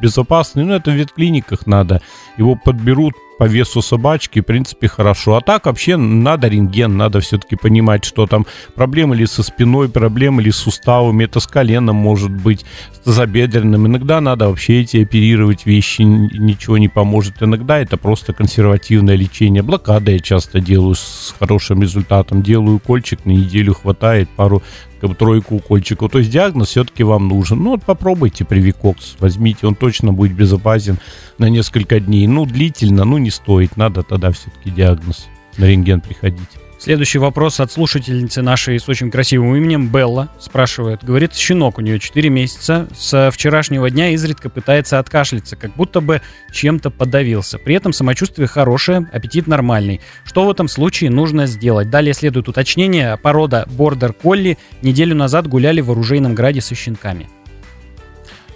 безопасный. 0.01 0.65
Но 0.65 0.75
это 0.75 0.91
в 0.91 0.95
ветклиниках 0.95 1.67
надо. 1.67 2.01
Его 2.37 2.55
подберут 2.55 3.13
по 3.39 3.45
весу 3.45 3.81
собачки, 3.81 4.41
в 4.41 4.43
принципе, 4.43 4.89
хорошо. 4.89 5.37
А 5.37 5.41
так 5.41 5.65
вообще 5.65 5.95
надо 5.95 6.49
рентген, 6.49 6.97
надо 6.97 7.21
все-таки 7.21 7.55
понимать, 7.55 8.03
что 8.03 8.27
там 8.27 8.45
проблемы 8.75 9.15
ли 9.15 9.25
со 9.25 9.43
спиной, 9.43 9.87
проблемы 9.87 10.41
ли 10.41 10.51
с 10.51 10.57
суставами, 10.57 11.23
это 11.23 11.39
с 11.39 11.47
коленом 11.47 11.95
может 11.95 12.31
быть, 12.31 12.65
с 12.91 12.99
тазобедренным. 12.99 13.87
Иногда 13.87 14.19
надо 14.19 14.49
вообще 14.49 14.81
эти 14.81 15.03
оперировать 15.03 15.65
вещи, 15.65 16.01
ничего 16.01 16.77
не 16.77 16.89
поможет. 16.89 17.41
Иногда 17.41 17.79
это 17.79 17.95
просто 17.95 18.33
консервативное 18.33 19.15
лечение. 19.15 19.63
Блокады 19.63 20.11
я 20.11 20.19
часто 20.19 20.59
делаю 20.59 20.95
с 20.95 21.33
хорошим 21.39 21.81
результатом. 21.81 22.43
Делаю 22.43 22.75
укольчик, 22.75 23.23
на 23.23 23.31
неделю 23.31 23.73
хватает, 23.73 24.27
пару 24.35 24.61
как 24.99 25.09
бы 25.09 25.15
тройку 25.15 25.55
укольчиков. 25.55 26.11
То 26.11 26.19
есть 26.19 26.31
диагноз 26.31 26.69
все-таки 26.69 27.03
вам 27.03 27.27
нужен. 27.27 27.63
Ну 27.63 27.71
вот 27.71 27.83
попробуйте 27.83 28.45
привикокс, 28.45 29.15
возьмите, 29.19 29.67
он 29.67 29.75
точно 29.75 30.13
будет 30.13 30.33
безопасен 30.33 30.99
на 31.37 31.49
несколько 31.49 31.99
дней. 31.99 32.27
Ну 32.27 32.45
длительно, 32.45 33.05
ну 33.05 33.17
не 33.17 33.29
стоит, 33.29 33.77
надо 33.77 34.03
тогда 34.03 34.31
все-таки 34.31 34.69
диагноз 34.69 35.27
на 35.57 35.65
рентген 35.65 36.01
приходить. 36.01 36.58
Следующий 36.81 37.19
вопрос 37.19 37.59
от 37.59 37.73
слушательницы 37.73 38.41
нашей 38.41 38.79
с 38.79 38.87
очень 38.87 39.11
красивым 39.11 39.53
именем 39.53 39.89
Белла 39.89 40.29
спрашивает. 40.39 41.03
Говорит, 41.03 41.35
щенок 41.35 41.77
у 41.77 41.81
нее 41.81 41.99
4 41.99 42.29
месяца, 42.29 42.87
с 42.95 43.31
вчерашнего 43.31 43.89
дня 43.89 44.11
изредка 44.11 44.49
пытается 44.49 44.97
откашляться, 44.97 45.57
как 45.57 45.75
будто 45.75 45.99
бы 45.99 46.21
чем-то 46.53 46.89
подавился. 46.89 47.57
При 47.57 47.75
этом 47.75 47.91
самочувствие 47.91 48.47
хорошее, 48.47 49.09
аппетит 49.11 49.45
нормальный. 49.45 49.99
Что 50.23 50.45
в 50.45 50.49
этом 50.49 50.69
случае 50.69 51.09
нужно 51.09 51.47
сделать? 51.47 51.89
Далее 51.89 52.13
следует 52.13 52.47
уточнение. 52.47 53.17
Порода 53.17 53.67
бордер 53.67 54.13
колли 54.13 54.57
неделю 54.81 55.15
назад 55.15 55.47
гуляли 55.47 55.81
в 55.81 55.91
оружейном 55.91 56.33
граде 56.33 56.61
со 56.61 56.75
щенками. 56.75 57.27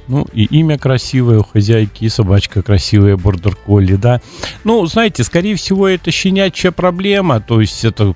Ну, 0.07 0.25
и 0.33 0.43
имя 0.45 0.77
красивое 0.77 1.39
у 1.39 1.43
хозяйки, 1.43 2.05
и 2.05 2.09
собачка 2.09 2.61
красивая, 2.61 3.17
бордер 3.17 3.55
колли, 3.55 3.95
да. 3.95 4.21
Ну, 4.63 4.85
знаете, 4.85 5.23
скорее 5.23 5.55
всего, 5.55 5.87
это 5.87 6.11
щенячья 6.11 6.71
проблема, 6.71 7.39
то 7.39 7.61
есть 7.61 7.85
это 7.85 8.13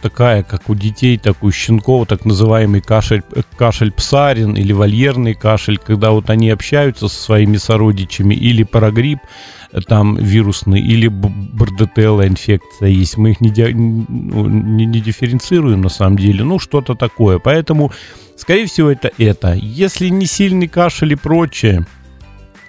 такая, 0.00 0.42
как 0.42 0.68
у 0.68 0.74
детей, 0.74 1.18
так 1.18 1.42
у 1.42 1.50
щенков, 1.50 2.08
так 2.08 2.24
называемый 2.24 2.80
кашель, 2.80 3.22
кашель 3.56 3.92
псарин 3.92 4.54
или 4.54 4.72
вольерный 4.72 5.34
кашель, 5.34 5.78
когда 5.78 6.10
вот 6.10 6.30
они 6.30 6.50
общаются 6.50 7.08
со 7.08 7.22
своими 7.22 7.56
сородичами, 7.56 8.34
или 8.34 8.62
парагрипп, 8.62 9.20
там 9.86 10.16
вирусный, 10.16 10.80
или 10.80 11.08
бордетелла 11.08 12.26
инфекция 12.26 12.88
есть. 12.88 13.16
Мы 13.16 13.32
их 13.32 13.40
не, 13.40 13.52
ну, 13.72 14.48
не, 14.48 14.86
не 14.86 15.00
дифференцируем 15.00 15.82
на 15.82 15.90
самом 15.90 16.18
деле, 16.18 16.44
ну 16.44 16.58
что-то 16.58 16.94
такое. 16.94 17.38
Поэтому 17.38 17.92
Скорее 18.38 18.66
всего, 18.66 18.88
это 18.88 19.10
это. 19.18 19.54
Если 19.54 20.08
не 20.10 20.26
сильный 20.26 20.68
кашель 20.68 21.12
и 21.12 21.16
прочее, 21.16 21.84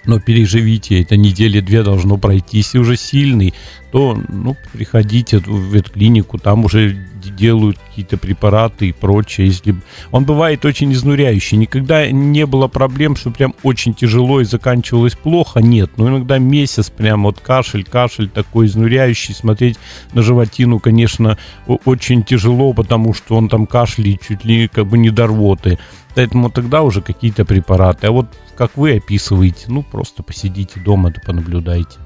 но 0.04 0.18
переживите, 0.18 1.00
это 1.00 1.16
недели 1.16 1.60
две 1.60 1.84
должно 1.84 2.16
пройти. 2.16 2.58
Если 2.58 2.78
уже 2.78 2.96
сильный, 2.96 3.54
то 3.92 4.20
ну, 4.28 4.56
приходите 4.72 5.38
в 5.38 5.72
ветклинику, 5.72 6.38
там 6.38 6.64
уже 6.64 7.08
делают 7.28 7.78
какие-то 7.78 8.16
препараты 8.16 8.88
и 8.88 8.92
прочее. 8.92 9.48
Если... 9.48 9.74
Он 10.10 10.24
бывает 10.24 10.64
очень 10.64 10.92
изнуряющий. 10.92 11.58
Никогда 11.58 12.10
не 12.10 12.46
было 12.46 12.68
проблем, 12.68 13.16
что 13.16 13.30
прям 13.30 13.54
очень 13.62 13.92
тяжело 13.94 14.40
и 14.40 14.44
заканчивалось 14.44 15.14
плохо. 15.14 15.60
Нет, 15.60 15.90
но 15.96 16.08
иногда 16.08 16.38
месяц 16.38 16.88
прям 16.88 17.24
вот 17.24 17.40
кашель, 17.40 17.84
кашель 17.84 18.28
такой 18.28 18.66
изнуряющий. 18.66 19.34
Смотреть 19.34 19.78
на 20.12 20.22
животину, 20.22 20.78
конечно, 20.78 21.36
очень 21.84 22.22
тяжело, 22.22 22.72
потому 22.72 23.12
что 23.12 23.36
он 23.36 23.48
там 23.48 23.66
кашляет 23.66 24.22
чуть 24.22 24.44
ли 24.44 24.68
как 24.68 24.86
бы 24.86 24.96
не 24.96 25.10
до 25.10 25.26
рвоты. 25.26 25.78
Поэтому 26.14 26.50
тогда 26.50 26.82
уже 26.82 27.02
какие-то 27.02 27.44
препараты. 27.44 28.06
А 28.06 28.10
вот 28.10 28.26
как 28.56 28.76
вы 28.76 28.96
описываете, 28.96 29.66
ну 29.68 29.82
просто 29.82 30.22
посидите 30.22 30.80
дома 30.80 31.10
да 31.10 31.20
понаблюдайте. 31.24 31.98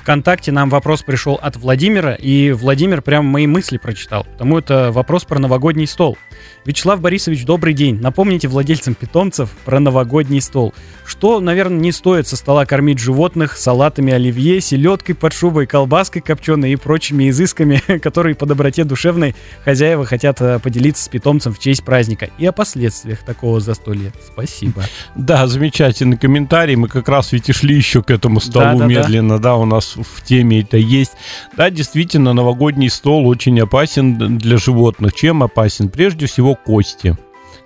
ВКонтакте 0.00 0.50
нам 0.50 0.70
вопрос 0.70 1.02
пришел 1.02 1.38
от 1.40 1.56
Владимира, 1.56 2.14
и 2.14 2.52
Владимир 2.52 3.02
прямо 3.02 3.28
мои 3.28 3.46
мысли 3.46 3.76
прочитал. 3.76 4.24
Потому 4.24 4.58
это 4.58 4.90
вопрос 4.92 5.24
про 5.24 5.38
новогодний 5.38 5.86
стол. 5.86 6.16
Вячеслав 6.64 7.00
Борисович, 7.00 7.44
добрый 7.44 7.74
день. 7.74 8.00
Напомните 8.00 8.48
владельцам 8.48 8.94
питомцев 8.94 9.50
про 9.64 9.80
новогодний 9.80 10.40
стол. 10.40 10.74
Что, 11.06 11.40
наверное, 11.40 11.78
не 11.78 11.92
стоит 11.92 12.28
со 12.28 12.36
стола 12.36 12.66
кормить 12.66 12.98
животных 12.98 13.56
салатами 13.56 14.12
оливье, 14.12 14.60
селедкой 14.60 15.14
под 15.14 15.32
шубой, 15.32 15.66
колбаской 15.66 16.22
копченой 16.22 16.72
и 16.72 16.76
прочими 16.76 17.30
изысками, 17.30 17.82
которые 17.98 18.34
по 18.34 18.46
доброте 18.46 18.84
душевной 18.84 19.34
хозяева 19.64 20.04
хотят 20.06 20.40
э, 20.40 20.58
поделиться 20.58 21.04
с 21.04 21.08
питомцем 21.08 21.52
в 21.52 21.58
честь 21.58 21.84
праздника. 21.84 22.30
И 22.38 22.46
о 22.46 22.52
последствиях 22.52 23.20
такого 23.20 23.60
застолья. 23.60 24.12
Спасибо. 24.26 24.84
Да, 25.14 25.46
замечательный 25.46 26.16
комментарий. 26.16 26.76
Мы 26.76 26.88
как 26.88 27.08
раз 27.08 27.32
ведь 27.32 27.48
и 27.48 27.52
шли 27.52 27.74
еще 27.74 28.02
к 28.02 28.10
этому 28.10 28.40
столу 28.40 28.78
да, 28.78 28.84
да, 28.84 28.86
медленно. 28.86 29.38
Да. 29.38 29.50
да, 29.50 29.56
у 29.56 29.64
нас 29.64 29.89
в 29.96 30.22
теме 30.22 30.60
это 30.60 30.76
есть. 30.76 31.12
Да, 31.56 31.70
действительно, 31.70 32.32
новогодний 32.32 32.90
стол 32.90 33.26
очень 33.26 33.60
опасен 33.60 34.38
для 34.38 34.56
животных. 34.56 35.14
Чем 35.14 35.42
опасен? 35.42 35.88
Прежде 35.88 36.26
всего 36.26 36.54
кости. 36.54 37.16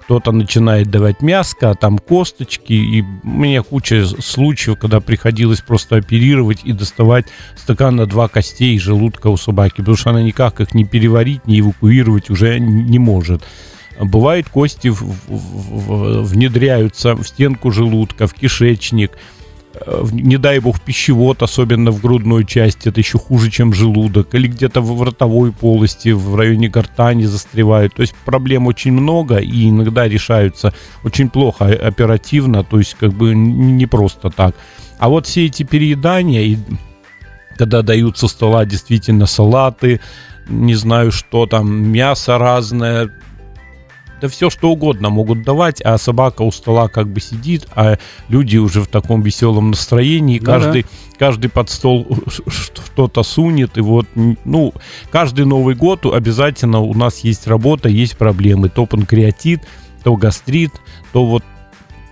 Кто-то 0.02 0.32
начинает 0.32 0.90
давать 0.90 1.22
мяско, 1.22 1.70
а 1.70 1.74
там 1.74 1.98
косточки. 1.98 2.74
И 2.74 3.02
у 3.02 3.26
меня 3.26 3.62
куча 3.62 4.04
случаев, 4.06 4.78
когда 4.78 5.00
приходилось 5.00 5.60
просто 5.60 5.96
оперировать 5.96 6.60
и 6.64 6.72
доставать 6.72 7.26
стакан 7.56 7.96
на 7.96 8.06
два 8.06 8.28
костей 8.28 8.78
желудка 8.78 9.28
у 9.28 9.38
собаки, 9.38 9.76
потому 9.78 9.96
что 9.96 10.10
она 10.10 10.22
никак 10.22 10.60
их 10.60 10.74
не 10.74 10.84
переварить, 10.84 11.46
не 11.46 11.60
эвакуировать 11.60 12.28
уже 12.28 12.58
не 12.58 12.98
может. 12.98 13.42
Бывает, 13.98 14.48
кости 14.48 14.88
в, 14.88 15.00
в, 15.00 15.14
в, 15.28 16.22
внедряются 16.24 17.14
в 17.14 17.24
стенку 17.24 17.70
желудка, 17.70 18.26
в 18.26 18.34
кишечник– 18.34 19.12
не 20.12 20.36
дай 20.36 20.58
бог, 20.60 20.80
пищевод, 20.80 21.42
особенно 21.42 21.90
в 21.90 22.00
грудной 22.00 22.44
части, 22.44 22.88
это 22.88 23.00
еще 23.00 23.18
хуже, 23.18 23.50
чем 23.50 23.72
желудок, 23.72 24.34
или 24.34 24.46
где-то 24.46 24.80
в 24.80 25.02
ротовой 25.02 25.52
полости, 25.52 26.10
в 26.10 26.36
районе 26.36 26.68
гортани 26.68 27.24
застревают. 27.24 27.94
То 27.94 28.02
есть 28.02 28.14
проблем 28.24 28.66
очень 28.66 28.92
много, 28.92 29.38
и 29.38 29.68
иногда 29.68 30.08
решаются 30.08 30.72
очень 31.02 31.28
плохо, 31.28 31.66
оперативно, 31.66 32.64
то 32.64 32.78
есть 32.78 32.94
как 32.94 33.12
бы 33.12 33.34
не 33.34 33.86
просто 33.86 34.30
так. 34.30 34.54
А 34.98 35.08
вот 35.08 35.26
все 35.26 35.46
эти 35.46 35.64
переедания, 35.64 36.42
и 36.42 36.58
когда 37.56 37.82
дают 37.82 38.18
со 38.18 38.28
стола 38.28 38.64
действительно 38.64 39.26
салаты, 39.26 40.00
не 40.48 40.74
знаю 40.74 41.10
что 41.10 41.46
там, 41.46 41.72
мясо 41.90 42.38
разное, 42.38 43.10
да 44.24 44.30
все 44.30 44.48
что 44.48 44.70
угодно 44.70 45.10
могут 45.10 45.42
давать, 45.42 45.82
а 45.82 45.98
собака 45.98 46.40
у 46.40 46.50
стола 46.50 46.88
как 46.88 47.08
бы 47.10 47.20
сидит, 47.20 47.68
а 47.74 47.98
люди 48.30 48.56
уже 48.56 48.80
в 48.80 48.86
таком 48.86 49.20
веселом 49.20 49.72
настроении, 49.72 50.38
ну, 50.38 50.46
каждый, 50.46 50.82
да. 50.84 50.88
каждый 51.18 51.50
под 51.50 51.68
стол 51.68 52.06
что-то 52.46 53.22
сунет, 53.22 53.76
и 53.76 53.82
вот, 53.82 54.06
ну, 54.14 54.72
каждый 55.10 55.44
Новый 55.44 55.74
год 55.74 56.06
обязательно 56.06 56.78
у 56.80 56.94
нас 56.94 57.18
есть 57.18 57.46
работа, 57.46 57.90
есть 57.90 58.16
проблемы, 58.16 58.70
то 58.70 58.86
панкреатит, 58.86 59.60
то 60.02 60.16
гастрит, 60.16 60.72
то 61.12 61.26
вот 61.26 61.44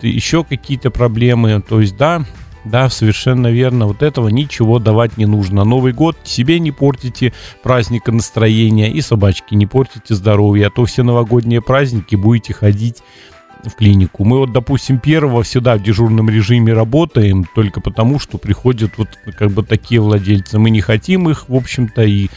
еще 0.02 0.44
какие-то 0.44 0.90
проблемы, 0.90 1.62
то 1.66 1.80
есть, 1.80 1.96
да, 1.96 2.26
да, 2.64 2.88
совершенно 2.88 3.48
верно. 3.48 3.86
Вот 3.86 4.02
этого 4.02 4.28
ничего 4.28 4.78
давать 4.78 5.16
не 5.16 5.26
нужно. 5.26 5.64
Новый 5.64 5.92
год 5.92 6.16
себе 6.24 6.60
не 6.60 6.70
портите 6.70 7.32
праздника 7.62 8.12
настроения 8.12 8.90
и 8.90 9.00
собачки 9.00 9.54
не 9.54 9.66
портите 9.66 10.14
здоровье. 10.14 10.68
А 10.68 10.70
то 10.70 10.84
все 10.84 11.02
новогодние 11.02 11.60
праздники 11.60 12.14
будете 12.14 12.54
ходить 12.54 13.02
в 13.64 13.74
клинику. 13.74 14.24
Мы 14.24 14.38
вот, 14.38 14.52
допустим, 14.52 14.98
первого 14.98 15.42
всегда 15.42 15.76
в 15.76 15.82
дежурном 15.82 16.28
режиме 16.28 16.72
работаем, 16.72 17.44
только 17.54 17.80
потому, 17.80 18.18
что 18.18 18.38
приходят 18.38 18.92
вот 18.96 19.08
как 19.38 19.50
бы 19.50 19.62
такие 19.62 20.00
владельцы. 20.00 20.58
Мы 20.58 20.70
не 20.70 20.80
хотим 20.80 21.28
их, 21.28 21.48
в 21.48 21.54
общем-то, 21.54 22.02
и 22.02 22.28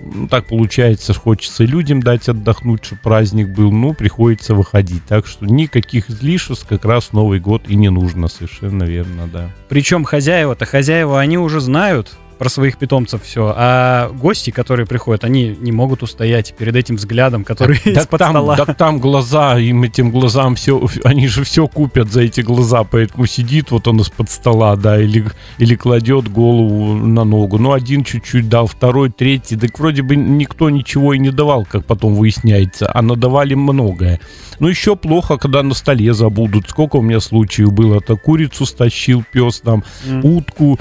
ну, 0.00 0.28
так 0.28 0.48
получается, 0.48 1.14
хочется 1.14 1.64
людям 1.64 2.02
дать 2.02 2.28
отдохнуть, 2.28 2.84
чтобы 2.84 3.02
праздник 3.02 3.48
был, 3.48 3.70
ну, 3.70 3.94
приходится 3.94 4.54
выходить. 4.54 5.04
Так 5.06 5.26
что 5.26 5.46
никаких 5.46 6.10
излишеств 6.10 6.66
как 6.68 6.84
раз 6.84 7.12
Новый 7.12 7.38
год 7.38 7.68
и 7.68 7.76
не 7.76 7.88
нужно, 7.88 8.28
совершенно 8.28 8.84
верно, 8.84 9.28
да. 9.32 9.50
Причем 9.68 10.04
хозяева-то, 10.04 10.66
хозяева, 10.66 11.20
они 11.20 11.38
уже 11.38 11.60
знают, 11.60 12.16
про 12.42 12.48
своих 12.48 12.76
питомцев 12.76 13.22
все. 13.22 13.54
А 13.56 14.10
гости, 14.10 14.50
которые 14.50 14.84
приходят, 14.84 15.22
они 15.22 15.56
не 15.60 15.70
могут 15.70 16.02
устоять 16.02 16.52
перед 16.58 16.74
этим 16.74 16.96
взглядом, 16.96 17.44
который 17.44 17.78
так, 17.78 17.98
из-под 17.98 18.18
там, 18.18 18.30
стола. 18.32 18.56
Так 18.56 18.76
там 18.76 18.98
глаза, 18.98 19.60
им 19.60 19.84
этим 19.84 20.10
глазам 20.10 20.56
все, 20.56 20.84
они 21.04 21.28
же 21.28 21.44
все 21.44 21.68
купят 21.68 22.10
за 22.10 22.22
эти 22.22 22.40
глаза, 22.40 22.82
поэтому 22.82 23.26
сидит 23.26 23.70
вот 23.70 23.86
он 23.86 24.00
из-под 24.00 24.28
стола, 24.28 24.74
да, 24.74 25.00
или, 25.00 25.24
или 25.58 25.76
кладет 25.76 26.32
голову 26.32 26.94
на 26.94 27.22
ногу. 27.22 27.58
Ну, 27.58 27.70
один 27.74 28.02
чуть-чуть 28.02 28.48
дал, 28.48 28.66
второй, 28.66 29.10
третий. 29.10 29.54
Так 29.56 29.78
вроде 29.78 30.02
бы 30.02 30.16
никто 30.16 30.68
ничего 30.68 31.14
и 31.14 31.20
не 31.20 31.30
давал, 31.30 31.64
как 31.64 31.84
потом 31.84 32.16
выясняется, 32.16 32.90
а 32.92 33.02
надавали 33.02 33.54
многое. 33.54 34.18
Ну, 34.58 34.68
еще 34.68 34.96
плохо, 34.96 35.38
когда 35.38 35.62
на 35.62 35.74
столе 35.74 36.12
забудут. 36.12 36.68
Сколько 36.68 36.96
у 36.96 37.02
меня 37.02 37.20
случаев 37.20 37.72
было? 37.72 37.98
Это 37.98 38.16
курицу 38.16 38.66
стащил 38.66 39.24
пес, 39.32 39.60
там, 39.60 39.84
mm. 40.06 40.20
утку, 40.22 40.78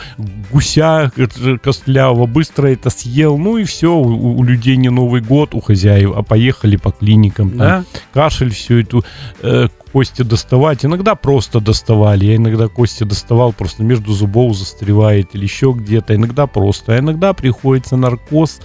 гуся, 0.52 1.12
же 1.52 1.60
костлявого, 1.60 2.26
быстро 2.26 2.68
это 2.68 2.90
съел, 2.90 3.38
ну 3.38 3.58
и 3.58 3.64
все, 3.64 3.94
у, 3.94 4.38
у 4.38 4.44
людей 4.44 4.78
не 4.78 4.90
Новый 4.90 5.22
год, 5.22 5.54
у 5.56 5.62
хозяев, 5.62 6.14
а 6.16 6.24
поехали 6.24 6.76
по 6.76 6.92
клиникам, 6.92 7.50
там, 7.50 7.58
Да? 7.58 7.84
кашель, 8.14 8.52
всю 8.52 8.80
эту 8.80 9.04
э, 9.42 9.68
кости 9.92 10.22
доставать. 10.22 10.86
Иногда 10.86 11.16
просто 11.16 11.60
доставали, 11.60 12.26
я 12.26 12.36
иногда 12.36 12.68
кости 12.68 13.04
доставал, 13.04 13.54
просто 13.54 13.84
между 13.84 14.14
зубов 14.14 14.56
застревает 14.56 15.36
или 15.36 15.44
еще 15.44 15.74
где-то, 15.76 16.16
иногда 16.16 16.48
просто, 16.48 16.94
а 16.94 17.00
иногда 17.00 17.34
приходится 17.34 17.98
наркоз 17.98 18.60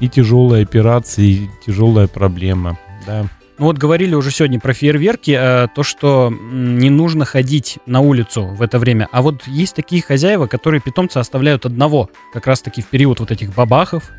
и 0.00 0.08
тяжелые 0.08 0.62
операции, 0.62 1.26
и 1.26 1.50
тяжелая 1.66 2.06
проблема, 2.06 2.78
да. 3.06 3.26
Ну 3.58 3.66
вот 3.66 3.78
говорили 3.78 4.14
уже 4.14 4.30
сегодня 4.30 4.60
про 4.60 4.74
фейерверки, 4.74 5.30
э, 5.38 5.68
то, 5.74 5.82
что 5.82 6.30
не 6.30 6.90
нужно 6.90 7.24
ходить 7.24 7.78
на 7.86 8.00
улицу 8.00 8.44
в 8.44 8.60
это 8.60 8.78
время. 8.78 9.08
А 9.12 9.22
вот 9.22 9.46
есть 9.46 9.74
такие 9.74 10.02
хозяева, 10.02 10.46
которые 10.46 10.82
питомца 10.82 11.20
оставляют 11.20 11.64
одного, 11.64 12.10
как 12.34 12.46
раз-таки 12.46 12.82
в 12.82 12.86
период 12.86 13.18
вот 13.20 13.30
этих 13.30 13.54
бабахов, 13.54 14.10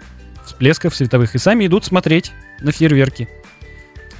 всплесков 0.43 0.95
световых, 0.95 1.35
и 1.35 1.37
сами 1.37 1.67
идут 1.67 1.85
смотреть 1.85 2.31
на 2.61 2.71
фейерверки. 2.71 3.29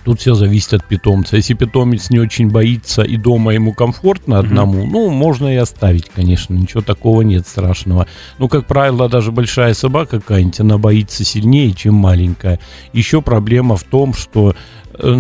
Тут 0.08 0.22
все 0.22 0.36
зависит 0.36 0.74
от 0.74 0.86
питомца. 0.86 1.36
Если 1.36 1.54
питомец 1.54 2.10
не 2.12 2.20
очень 2.20 2.50
боится 2.50 3.02
и 3.02 3.18
дома 3.18 3.54
ему 3.54 3.74
комфортно 3.74 4.40
одному, 4.40 4.86
ну, 4.86 5.10
можно 5.10 5.54
и 5.54 5.58
оставить, 5.58 6.10
конечно, 6.10 6.54
ничего 6.54 6.82
такого 6.82 7.24
нет 7.24 7.46
страшного. 7.46 8.08
Ну, 8.38 8.48
как 8.48 8.68
правило, 8.68 9.10
даже 9.10 9.34
большая 9.34 9.74
собака 9.74 10.22
какая-нибудь, 10.22 10.62
она 10.62 10.78
боится 10.78 11.26
сильнее, 11.26 11.74
чем 11.74 11.96
маленькая. 11.96 12.58
Еще 12.94 13.22
проблема 13.22 13.76
в 13.76 13.84
том, 13.84 14.14
что 14.14 14.56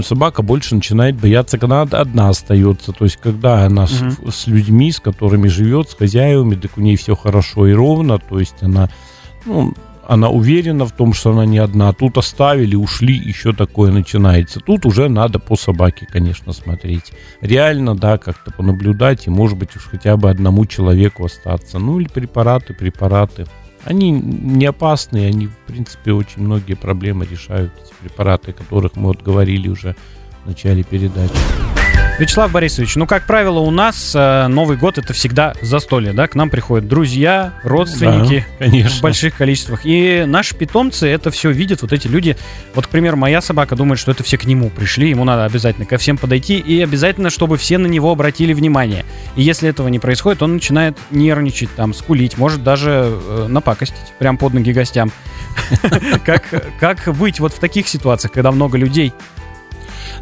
собака 0.03 0.41
больше 0.41 0.75
начинает 0.75 1.15
бояться, 1.15 1.57
когда 1.57 1.81
она 1.81 1.99
одна 1.99 2.29
остается. 2.29 2.91
То 2.91 3.05
есть, 3.05 3.17
когда 3.17 3.65
она 3.65 3.87
с, 3.87 4.01
Мгм. 4.01 4.31
с 4.31 4.47
людьми, 4.47 4.91
с 4.91 4.99
которыми 4.99 5.47
живет, 5.47 5.89
с 5.89 5.95
хозяевами, 5.95 6.55
так 6.55 6.77
у 6.77 6.81
ней 6.81 6.95
все 6.95 7.15
хорошо 7.15 7.67
и 7.67 7.73
ровно. 7.73 8.17
То 8.19 8.39
есть, 8.39 8.55
она, 8.61 8.89
ну, 9.45 9.73
она 10.07 10.29
уверена 10.29 10.85
в 10.85 10.93
том, 10.93 11.13
что 11.13 11.31
она 11.31 11.45
не 11.45 11.57
одна. 11.57 11.91
Тут 11.93 12.17
оставили, 12.17 12.75
ушли, 12.75 13.13
еще 13.13 13.51
такое 13.53 13.91
начинается. 13.91 14.59
Тут 14.61 14.85
уже 14.85 15.09
надо 15.09 15.37
по 15.37 15.55
собаке, 15.57 16.07
конечно, 16.09 16.53
смотреть. 16.53 17.11
Реально, 17.41 17.93
да, 17.95 18.17
как-то 18.17 18.51
понаблюдать 18.51 19.27
и, 19.27 19.29
может 19.29 19.57
быть, 19.57 19.75
уж 19.75 19.83
хотя 19.91 20.15
бы 20.15 20.29
одному 20.29 20.65
человеку 20.65 21.25
остаться. 21.25 21.77
Ну, 21.77 21.99
или 21.99 22.07
препараты, 22.07 22.73
препараты. 22.73 23.45
Они 23.87 24.11
не 24.11 24.65
опасные, 24.65 25.29
они, 25.29 25.47
в 25.47 25.55
принципе, 25.65 26.11
очень 26.11 26.41
многие 26.41 26.73
проблемы 26.73 27.25
решают. 27.25 27.71
Эти 27.81 27.93
препараты, 28.01 28.51
о 28.51 28.53
которых 28.53 28.97
мы 28.97 29.07
вот 29.07 29.21
говорили 29.21 29.69
уже 29.69 29.95
в 30.43 30.47
начале 30.47 30.83
передачи. 30.83 31.76
Вячеслав 32.19 32.51
Борисович, 32.51 32.95
ну, 32.95 33.05
как 33.05 33.27
правило, 33.27 33.59
у 33.59 33.69
нас 33.69 34.13
э, 34.15 34.47
Новый 34.47 34.75
год 34.75 34.97
это 34.97 35.13
всегда 35.13 35.53
застолье, 35.61 36.13
да? 36.13 36.27
К 36.27 36.33
нам 36.33 36.49
приходят 36.49 36.87
друзья, 36.87 37.53
родственники 37.61 38.43
Да, 38.57 38.65
конечно. 38.65 38.97
в 38.97 39.01
больших 39.01 39.35
количествах. 39.35 39.81
И 39.83 40.23
наши 40.25 40.55
питомцы 40.55 41.07
это 41.07 41.29
все 41.29 41.51
видят, 41.51 41.83
вот 41.83 41.93
эти 41.93 42.07
люди. 42.07 42.35
Вот, 42.73 42.87
к 42.87 42.89
примеру, 42.89 43.17
моя 43.17 43.39
собака 43.39 43.75
думает, 43.75 43.99
что 43.99 44.09
это 44.09 44.23
все 44.23 44.39
к 44.39 44.45
нему 44.45 44.71
пришли, 44.71 45.09
ему 45.09 45.25
надо 45.25 45.45
обязательно 45.45 45.85
ко 45.85 45.99
всем 45.99 46.17
подойти, 46.17 46.57
и 46.57 46.81
обязательно, 46.81 47.29
чтобы 47.29 47.55
все 47.57 47.77
на 47.77 47.85
него 47.85 48.11
обратили 48.11 48.53
внимание. 48.53 49.05
И 49.35 49.43
если 49.43 49.69
этого 49.69 49.87
не 49.87 49.99
происходит, 49.99 50.41
он 50.41 50.55
начинает 50.55 50.97
нервничать, 51.11 51.69
там, 51.75 51.93
скулить, 51.93 52.35
может 52.39 52.63
даже 52.63 53.13
э, 53.13 53.45
напакостить 53.47 54.13
прям 54.17 54.39
под 54.39 54.55
ноги 54.55 54.73
гостям. 54.73 55.11
Как, 56.25 56.43
как 56.79 57.15
быть 57.15 57.39
вот 57.39 57.51
в 57.51 57.59
таких 57.59 57.87
ситуациях, 57.87 58.31
когда 58.31 58.51
много 58.51 58.77
людей? 58.77 59.13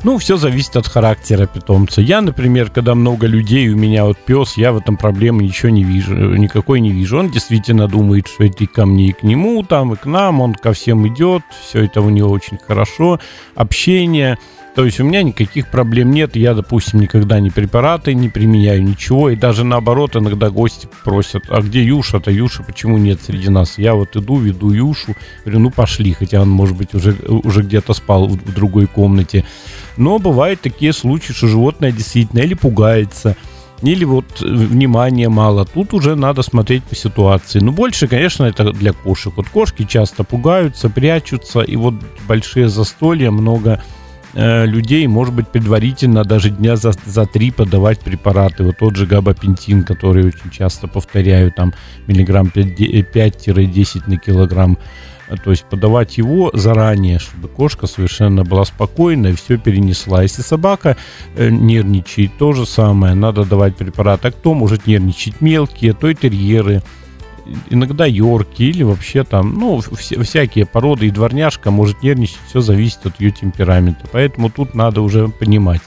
Ну, 0.03 0.17
все 0.17 0.37
зависит 0.37 0.75
от 0.75 0.87
характера 0.87 1.47
питомца. 1.47 2.01
Я, 2.01 2.21
например, 2.21 2.69
когда 2.69 2.95
много 2.95 3.27
людей, 3.27 3.69
у 3.69 3.75
меня 3.75 4.05
вот 4.05 4.17
пес, 4.17 4.57
я 4.57 4.71
в 4.71 4.77
этом 4.77 4.97
проблемы 4.97 5.43
ничего 5.43 5.69
не 5.69 5.83
вижу, 5.83 6.13
никакой 6.35 6.79
не 6.79 6.91
вижу. 6.91 7.17
Он 7.17 7.29
действительно 7.29 7.87
думает, 7.87 8.27
что 8.27 8.43
это 8.43 8.63
и 8.63 8.67
ко 8.67 8.85
мне, 8.85 9.07
и 9.07 9.13
к 9.13 9.23
нему, 9.23 9.63
там, 9.63 9.93
и 9.93 9.95
к 9.95 10.05
нам, 10.05 10.41
он 10.41 10.53
ко 10.53 10.73
всем 10.73 11.07
идет, 11.07 11.43
все 11.67 11.85
это 11.85 12.01
у 12.01 12.09
него 12.09 12.29
очень 12.29 12.57
хорошо, 12.57 13.19
общение. 13.55 14.37
То 14.75 14.83
есть 14.83 14.99
у 14.99 15.05
меня 15.05 15.23
никаких 15.23 15.71
проблем 15.71 16.11
нет. 16.11 16.35
Я, 16.35 16.53
допустим, 16.53 16.99
никогда 16.99 17.39
не 17.39 17.49
препараты 17.49 18.13
не 18.13 18.27
применяю, 18.27 18.83
ничего. 18.83 19.29
И 19.29 19.37
даже 19.37 19.63
наоборот, 19.63 20.17
иногда 20.17 20.49
гости 20.49 20.89
просят, 21.05 21.43
а 21.47 21.61
где 21.61 21.81
Юша-то? 21.81 22.29
Юша 22.29 22.61
почему 22.61 22.97
нет 22.97 23.21
среди 23.25 23.47
нас? 23.49 23.77
Я 23.77 23.95
вот 23.95 24.17
иду, 24.17 24.37
веду 24.37 24.71
Юшу. 24.71 25.15
Говорю, 25.45 25.59
ну 25.59 25.69
пошли, 25.71 26.11
хотя 26.11 26.41
он, 26.41 26.49
может 26.49 26.75
быть, 26.75 26.93
уже, 26.93 27.15
уже 27.25 27.61
где-то 27.61 27.93
спал 27.93 28.27
в, 28.27 28.33
в 28.33 28.53
другой 28.53 28.87
комнате. 28.87 29.45
Но 29.95 30.19
бывают 30.19 30.59
такие 30.59 30.91
случаи, 30.91 31.31
что 31.31 31.47
животное 31.47 31.93
действительно 31.93 32.41
или 32.41 32.53
пугается, 32.53 33.37
или 33.81 34.03
вот 34.03 34.25
э, 34.41 34.45
внимания 34.45 35.29
мало. 35.29 35.65
Тут 35.65 35.93
уже 35.93 36.15
надо 36.15 36.41
смотреть 36.41 36.83
по 36.83 36.95
ситуации. 36.95 37.59
Но 37.59 37.71
больше, 37.71 38.09
конечно, 38.09 38.43
это 38.43 38.73
для 38.73 38.91
кошек. 38.91 39.33
Вот 39.37 39.47
кошки 39.47 39.85
часто 39.85 40.25
пугаются, 40.25 40.89
прячутся, 40.89 41.61
и 41.61 41.77
вот 41.77 41.93
большие 42.27 42.67
застолья, 42.67 43.31
много 43.31 43.81
э, 44.35 44.65
людей, 44.65 45.07
может 45.07 45.33
быть, 45.33 45.47
предварительно 45.47 46.23
даже 46.23 46.49
дня 46.49 46.75
за, 46.75 46.91
за 47.05 47.25
три 47.25 47.51
подавать 47.51 47.99
препараты. 47.99 48.63
Вот 48.63 48.77
тот 48.77 48.95
же 48.95 49.05
габапентин, 49.05 49.83
который 49.83 50.25
очень 50.25 50.49
часто 50.51 50.87
повторяю, 50.87 51.51
там 51.51 51.73
миллиграмм 52.07 52.49
5 52.49 52.75
де- 52.75 52.99
э, 52.99 53.03
5-10 53.03 54.03
на 54.07 54.17
килограмм. 54.17 54.77
Э, 55.27 55.35
То 55.43 55.51
есть 55.51 55.65
подавать 55.65 56.17
его 56.19 56.51
заранее, 56.53 57.17
чтобы 57.19 57.47
кошка 57.47 57.87
совершенно 57.87 58.43
была 58.43 58.65
спокойна 58.65 59.27
и 59.27 59.33
все 59.35 59.57
перенесла. 59.57 60.21
Если 60.23 60.43
собака 60.43 60.95
нервничает, 61.37 62.37
то 62.37 62.53
же 62.53 62.65
самое, 62.65 63.15
надо 63.15 63.43
давать 63.45 63.75
препарат. 63.75 64.25
А 64.25 64.31
кто 64.31 64.53
может 64.53 64.85
нервничать? 64.87 65.41
Мелкие, 65.41 65.93
то 65.93 66.07
и 66.09 66.13
терьеры, 66.15 66.83
иногда 67.69 68.05
йорки 68.05 68.63
или 68.63 68.83
вообще 68.83 69.23
там, 69.23 69.53
ну, 69.59 69.77
вся- 69.79 70.21
всякие 70.23 70.65
породы. 70.65 71.07
И 71.07 71.11
дворняжка 71.11 71.71
может 71.71 72.03
нервничать, 72.03 72.39
все 72.47 72.61
зависит 72.61 73.05
от 73.05 73.19
ее 73.19 73.31
темперамента. 73.31 74.07
Поэтому 74.11 74.49
тут 74.49 74.75
надо 74.75 75.01
уже 75.01 75.27
понимать 75.27 75.81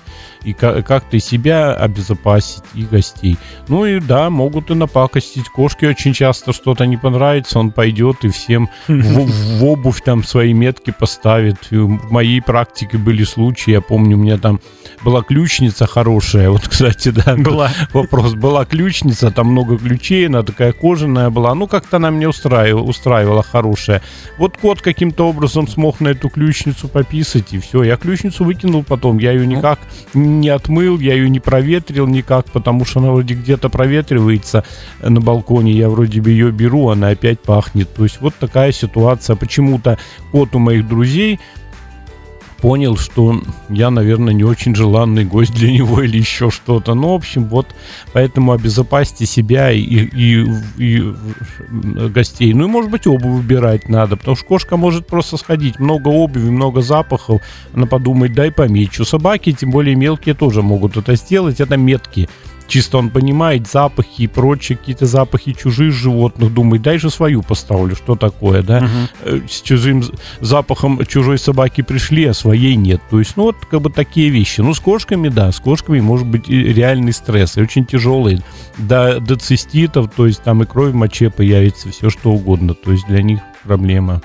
и 0.45 0.53
ка- 0.53 0.83
как-то 0.83 1.17
и 1.17 1.21
себя 1.21 1.75
обезопасить, 1.75 2.63
и 2.75 2.83
гостей. 2.83 3.37
Ну 3.69 3.85
и 3.85 4.01
да, 4.01 4.31
могут 4.31 4.71
и 4.71 4.75
напакостить. 4.75 5.49
Кошке 5.49 5.89
очень 5.89 6.13
часто 6.13 6.53
что-то 6.53 6.87
не 6.87 6.97
понравится, 6.97 7.59
он 7.59 7.71
пойдет 7.71 8.25
и 8.25 8.29
всем 8.29 8.69
в, 8.87 8.93
в 9.59 9.65
обувь 9.65 10.03
там 10.03 10.25
свои 10.25 10.53
метки 10.53 10.93
поставит. 10.99 11.71
В 11.71 12.11
моей 12.13 12.41
практике 12.41 12.99
были 12.99 13.25
случаи, 13.25 13.73
я 13.73 13.81
помню, 13.81 14.17
у 14.17 14.21
меня 14.21 14.39
там 14.39 14.61
была 15.05 15.23
ключница 15.23 15.87
хорошая, 15.87 16.51
вот, 16.51 16.67
кстати, 16.69 17.11
да, 17.11 17.37
Была. 17.37 17.71
вопрос. 17.93 18.35
Была 18.35 18.65
ключница, 18.65 19.31
там 19.31 19.49
много 19.49 19.79
ключей, 19.79 20.27
она 20.27 20.43
такая 20.43 20.73
кожаная 20.73 21.31
была. 21.31 21.55
Ну, 21.55 21.67
как-то 21.67 21.97
она 21.97 22.11
мне 22.11 22.29
устраивала, 22.29 22.83
устраивала 22.83 23.43
хорошая. 23.43 24.03
Вот 24.39 24.57
кот 24.57 24.81
каким-то 24.83 25.29
образом 25.29 25.69
смог 25.69 26.01
на 26.01 26.09
эту 26.09 26.29
ключницу 26.29 26.89
пописать, 26.89 27.53
и 27.53 27.59
все. 27.59 27.83
Я 27.83 27.97
ключницу 27.97 28.45
выкинул 28.45 28.83
потом. 28.83 29.19
Я 29.19 29.33
ее 29.33 29.47
никак 29.47 29.79
не 30.15 30.28
отмыл, 30.49 30.99
я 30.99 31.15
ее 31.15 31.29
не 31.31 31.41
проветрил 31.41 32.07
никак, 32.07 32.47
потому 32.47 32.85
что 32.85 33.01
она 33.01 33.11
вроде 33.11 33.35
где-то 33.35 33.69
проветривается 33.69 34.65
на 35.01 35.21
балконе. 35.21 35.73
Я 35.73 35.89
вроде 35.89 36.21
бы 36.21 36.31
ее 36.31 36.51
беру, 36.51 36.89
она 36.89 37.09
опять 37.09 37.41
пахнет. 37.41 37.93
То 37.95 38.05
есть 38.05 38.21
вот 38.21 38.35
такая 38.39 38.73
ситуация. 38.73 39.37
Почему-то 39.37 39.99
кот 40.33 40.55
у 40.55 40.59
моих 40.59 40.87
друзей 40.89 41.41
понял, 42.61 42.97
что 42.97 43.41
я, 43.69 43.91
наверное, 43.91 44.35
не 44.35 44.45
очень 44.45 44.75
желанный 44.75 45.25
гость 45.25 45.55
для 45.55 45.73
него 45.73 46.03
или 46.03 46.19
еще 46.19 46.51
что-то. 46.51 46.95
Ну, 46.95 47.13
в 47.13 47.15
общем, 47.15 47.45
вот 47.45 47.75
поэтому 48.13 48.53
обезопасьте 48.53 49.27
себя 49.27 49.71
и, 49.71 49.81
и, 49.81 50.47
и 50.77 51.15
гостей. 52.09 52.53
Ну 52.53 52.65
и, 52.65 52.69
может 52.69 52.91
быть, 52.91 53.07
обувь 53.07 53.43
выбирать 53.43 53.89
надо, 53.89 54.17
потому 54.17 54.37
что 54.37 54.47
кошка 54.47 54.77
может 54.77 55.07
просто 55.07 55.37
сходить. 55.37 55.79
Много 55.79 56.09
обуви, 56.09 56.51
много 56.51 56.83
запахов. 56.83 57.43
Она 57.73 57.87
подумает, 57.87 58.35
дай 58.35 58.51
помечу. 58.51 59.05
Собаки, 59.05 59.53
тем 59.53 59.71
более 59.71 59.95
мелкие, 59.95 60.35
тоже 60.35 60.63
могут 60.63 60.97
это 60.97 61.15
сделать. 61.17 61.61
Это 61.61 61.77
метки. 61.77 62.29
Чисто 62.69 62.99
он 62.99 63.11
понимает 63.11 63.67
запахи 63.67 64.23
и 64.23 64.27
прочие 64.27 64.77
какие-то 64.77 65.07
запахи 65.07 65.55
чужих 65.55 65.93
животных. 65.93 66.53
Думает, 66.53 66.83
дай 66.83 66.99
же 66.99 67.11
свою 67.11 67.43
поставлю, 67.43 67.97
что 67.97 68.15
такое, 68.15 68.63
да? 68.63 68.89
Э, 69.23 69.41
С 69.49 69.63
чужим 69.63 70.05
запахом 70.41 71.05
чужой 71.07 71.39
собаки 71.39 71.81
пришли, 71.81 72.27
а 72.27 72.35
своей 72.35 72.77
нет. 72.77 73.01
То 73.11 73.19
есть, 73.19 73.37
ну 73.37 73.45
вот 73.45 73.57
как 73.71 73.81
бы 73.81 73.91
такие 73.91 74.29
вещи. 74.29 74.61
Ну 74.61 74.75
с 74.75 74.81
кошками, 74.81 75.29
да, 75.29 75.51
с 75.51 75.61
кошками 75.61 76.01
может 76.01 76.27
быть 76.27 76.49
реальный 76.49 77.13
стресс, 77.13 77.57
и 77.57 77.63
очень 77.63 77.87
тяжелый. 77.87 78.43
До, 78.77 79.19
до 79.19 79.37
циститов, 79.37 80.11
то 80.15 80.27
есть 80.27 80.43
там 80.43 80.63
и 80.63 80.67
кровь 80.67 80.93
в 80.93 80.95
моче 80.95 81.31
появится, 81.31 81.91
все 81.91 82.11
что 82.11 82.33
угодно. 82.33 82.75
То 82.75 82.93
есть 82.93 83.07
для 83.09 83.23
них 83.23 83.41
проблема. 83.65 84.21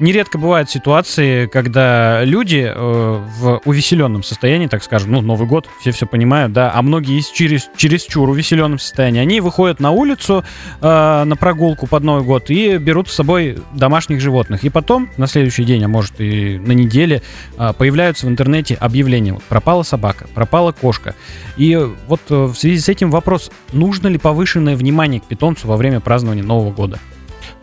Нередко 0.00 0.38
бывают 0.38 0.70
ситуации, 0.70 1.46
когда 1.46 2.22
люди 2.24 2.70
э, 2.72 2.72
в 2.72 3.60
увеселенном 3.64 4.22
состоянии, 4.22 4.68
так 4.68 4.84
скажем, 4.84 5.10
ну, 5.10 5.20
Новый 5.22 5.48
год, 5.48 5.68
все 5.80 5.90
все 5.90 6.06
понимают, 6.06 6.52
да, 6.52 6.70
а 6.72 6.82
многие 6.82 7.16
есть 7.16 7.34
через, 7.34 7.68
чересчур 7.76 8.28
увеселенном 8.30 8.78
состоянии, 8.78 9.20
они 9.20 9.40
выходят 9.40 9.80
на 9.80 9.90
улицу 9.90 10.44
э, 10.80 11.24
на 11.24 11.36
прогулку 11.36 11.88
под 11.88 12.04
Новый 12.04 12.22
год 12.22 12.48
и 12.48 12.78
берут 12.78 13.08
с 13.08 13.14
собой 13.14 13.58
домашних 13.72 14.20
животных. 14.20 14.62
И 14.62 14.70
потом, 14.70 15.10
на 15.16 15.26
следующий 15.26 15.64
день, 15.64 15.84
а 15.84 15.88
может 15.88 16.20
и 16.20 16.58
на 16.58 16.72
неделе, 16.72 17.22
э, 17.58 17.72
появляются 17.76 18.26
в 18.26 18.28
интернете 18.28 18.74
объявления. 18.74 19.32
Вот, 19.32 19.42
пропала 19.44 19.82
собака, 19.82 20.28
пропала 20.32 20.70
кошка. 20.70 21.16
И 21.56 21.76
вот 22.06 22.20
э, 22.30 22.44
в 22.44 22.54
связи 22.54 22.78
с 22.78 22.88
этим 22.88 23.10
вопрос, 23.10 23.50
нужно 23.72 24.06
ли 24.06 24.18
повышенное 24.18 24.76
внимание 24.76 25.20
к 25.20 25.24
питомцу 25.24 25.66
во 25.66 25.76
время 25.76 25.98
празднования 25.98 26.44
Нового 26.44 26.70
года? 26.70 27.00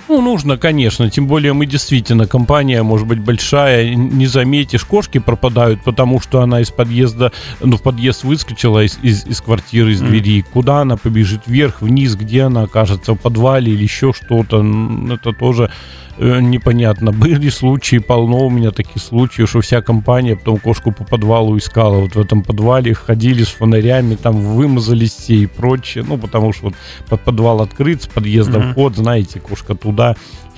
Ну, 0.07 0.21
нужно, 0.21 0.57
конечно. 0.57 1.09
Тем 1.09 1.27
более 1.27 1.53
мы 1.53 1.65
действительно, 1.65 2.27
компания 2.27 2.83
может 2.83 3.07
быть 3.07 3.19
большая, 3.19 3.95
не 3.95 4.27
заметишь. 4.27 4.85
Кошки 4.85 5.17
пропадают, 5.17 5.83
потому 5.83 6.21
что 6.21 6.41
она 6.41 6.61
из 6.61 6.69
подъезда, 6.69 7.31
ну, 7.59 7.77
в 7.77 7.81
подъезд 7.81 8.23
выскочила 8.23 8.83
из, 8.83 8.99
из, 9.01 9.25
из 9.25 9.41
квартиры, 9.41 9.91
из 9.91 10.01
двери. 10.01 10.39
Mm. 10.39 10.45
Куда 10.53 10.81
она 10.81 10.97
побежит? 10.97 11.41
Вверх, 11.47 11.81
вниз, 11.81 12.15
где 12.15 12.43
она 12.43 12.63
окажется? 12.63 13.13
В 13.13 13.17
подвале 13.17 13.73
или 13.73 13.83
еще 13.83 14.13
что-то? 14.13 14.63
Это 15.11 15.33
тоже 15.33 15.71
непонятно. 16.17 17.11
Были 17.11 17.49
случаи, 17.49 17.97
полно 17.97 18.45
у 18.45 18.49
меня 18.49 18.71
таких 18.71 19.01
случаев, 19.01 19.49
что 19.49 19.61
вся 19.61 19.81
компания 19.81 20.35
потом 20.35 20.57
кошку 20.57 20.91
по 20.91 21.03
подвалу 21.03 21.57
искала. 21.57 21.97
Вот 21.97 22.15
в 22.15 22.19
этом 22.19 22.43
подвале 22.43 22.93
ходили 22.93 23.43
с 23.43 23.49
фонарями, 23.49 24.15
там 24.15 24.35
вымазались 24.39 25.13
все 25.13 25.35
и 25.35 25.45
прочее. 25.45 26.05
Ну, 26.07 26.17
потому 26.17 26.53
что 26.53 26.65
вот 26.65 26.75
под 27.09 27.21
подвал 27.21 27.61
открыт, 27.61 28.03
с 28.03 28.07
подъезда 28.07 28.59
mm-hmm. 28.59 28.71
вход, 28.71 28.95
знаете, 28.95 29.39
кошка 29.39 29.75
туда 29.75 30.15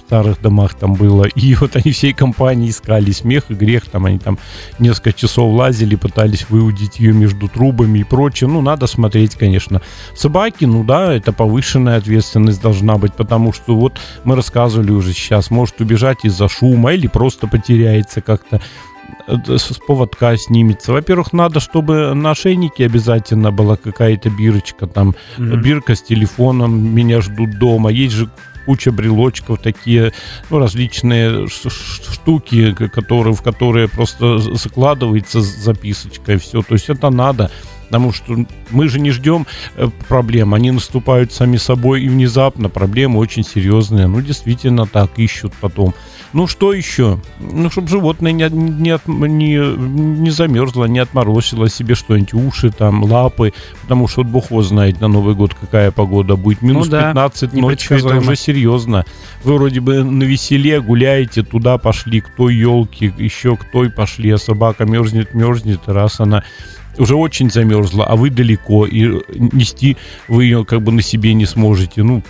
старых 0.08 0.42
домах 0.42 0.74
там 0.74 0.94
было. 0.94 1.26
И 1.26 1.56
вот 1.60 1.76
они 1.76 1.92
всей 1.92 2.14
компанией 2.14 2.70
искали 2.70 3.12
смех 3.12 3.44
и 3.50 3.54
грех. 3.54 3.90
Там 3.90 4.06
они 4.06 4.20
там 4.20 4.38
несколько 4.80 5.14
часов 5.14 5.54
лазили, 5.54 5.96
пытались 5.96 6.50
выудить 6.50 7.00
ее 7.00 7.14
между 7.14 7.48
трубами 7.48 8.00
и 8.00 8.04
прочее. 8.04 8.50
Ну, 8.50 8.62
надо 8.62 8.88
смотреть, 8.88 9.36
конечно. 9.36 9.82
Собаки, 10.16 10.66
ну 10.66 10.84
да, 10.84 11.14
это 11.14 11.34
повышенная 11.34 11.98
ответственность 11.98 12.62
должна 12.62 12.98
быть, 12.98 13.14
потому 13.14 13.54
что 13.54 13.76
вот 13.76 14.00
мы 14.24 14.36
рассказывали 14.36 14.92
уже 14.92 15.14
сейчас, 15.14 15.52
может 15.52 15.82
убежать 15.82 16.20
из-за 16.24 16.48
шума 16.48 16.94
или 16.94 17.08
просто 17.08 17.48
потеряется 17.48 18.22
как-то 18.22 18.62
э, 19.28 19.58
с 19.58 19.78
поводка 19.88 20.38
снимется. 20.38 20.94
Во-первых, 20.94 21.34
надо, 21.34 21.60
чтобы 21.60 22.14
на 22.14 22.32
ошейнике 22.32 22.86
обязательно 22.86 23.52
была 23.52 23.76
какая-то 23.76 24.30
бирочка, 24.30 24.88
там 24.88 25.16
mm-hmm. 25.38 25.62
бирка 25.62 25.96
с 25.96 26.02
телефоном, 26.02 26.96
меня 26.96 27.20
ждут 27.22 27.60
дома. 27.60 27.90
Есть 27.90 28.16
же 28.16 28.30
куча 28.68 28.92
брелочков, 28.92 29.60
такие 29.60 30.12
ну, 30.50 30.60
различные 30.60 31.48
штуки, 31.48 32.74
которые, 32.74 33.34
в 33.34 33.42
которые 33.42 33.88
просто 33.88 34.40
закладывается 34.40 35.42
записочка 35.42 36.34
и 36.34 36.38
все. 36.38 36.62
То 36.62 36.74
есть 36.74 36.90
это 36.90 37.10
надо. 37.10 37.50
Потому 37.86 38.12
что 38.12 38.46
мы 38.70 38.90
же 38.90 39.00
не 39.00 39.12
ждем 39.12 39.48
э, 39.78 39.88
проблем, 40.10 40.54
они 40.54 40.72
наступают 40.72 41.32
сами 41.32 41.56
собой 41.56 42.04
и 42.04 42.10
внезапно. 42.10 42.68
Проблемы 42.68 43.20
очень 43.20 43.46
серьезные. 43.46 44.08
Ну, 44.08 44.20
действительно 44.20 44.86
так, 44.86 45.18
ищут 45.18 45.54
потом. 45.62 45.94
Ну, 46.34 46.48
что 46.48 46.74
еще? 46.74 47.20
Ну, 47.40 47.70
чтобы 47.70 47.88
животное 47.88 48.32
не, 48.32 48.48
не, 48.52 48.90
от, 48.92 49.08
не, 49.08 49.56
не 50.20 50.30
замерзло, 50.30 50.86
не 50.86 51.00
отморозило 51.00 51.70
себе 51.70 51.96
что-нибудь, 51.96 52.34
уши, 52.34 52.70
там, 52.72 53.04
лапы. 53.04 53.54
Потому 53.82 54.08
что 54.08 54.22
вот 54.22 54.32
бог 54.32 54.52
его 54.52 54.62
знает 54.62 55.00
на 55.00 55.08
Новый 55.08 55.36
год, 55.36 55.54
какая 55.54 55.92
погода 55.92 56.36
будет. 56.36 56.62
Минус 56.62 56.88
ну, 56.88 56.92
да, 56.92 57.08
15 57.08 57.54
ночью, 57.54 57.98
это 57.98 58.18
уже 58.18 58.36
серьезно. 58.36 59.06
Вы 59.44 59.56
вроде 59.56 59.80
бы 59.80 60.04
на 60.04 60.24
веселе 60.24 60.82
гуляете, 60.82 61.44
туда 61.44 61.78
пошли, 61.78 62.22
кто 62.22 62.50
елки, 62.50 63.14
еще 63.18 63.56
кто 63.56 63.86
и 63.86 63.90
пошли, 63.90 64.32
а 64.32 64.38
собака 64.38 64.86
мерзнет, 64.86 65.34
мерзнет, 65.34 65.82
раз 65.88 66.20
она 66.20 66.44
уже 66.98 67.16
очень 67.16 67.50
замерзла, 67.50 68.06
а 68.06 68.16
вы 68.16 68.30
далеко, 68.30 68.86
и 68.86 69.22
нести 69.30 69.98
вы 70.28 70.46
ее 70.46 70.66
как 70.66 70.82
бы 70.82 70.92
на 70.92 71.02
себе 71.02 71.34
не 71.34 71.46
сможете. 71.46 72.04
Ну, 72.04 72.24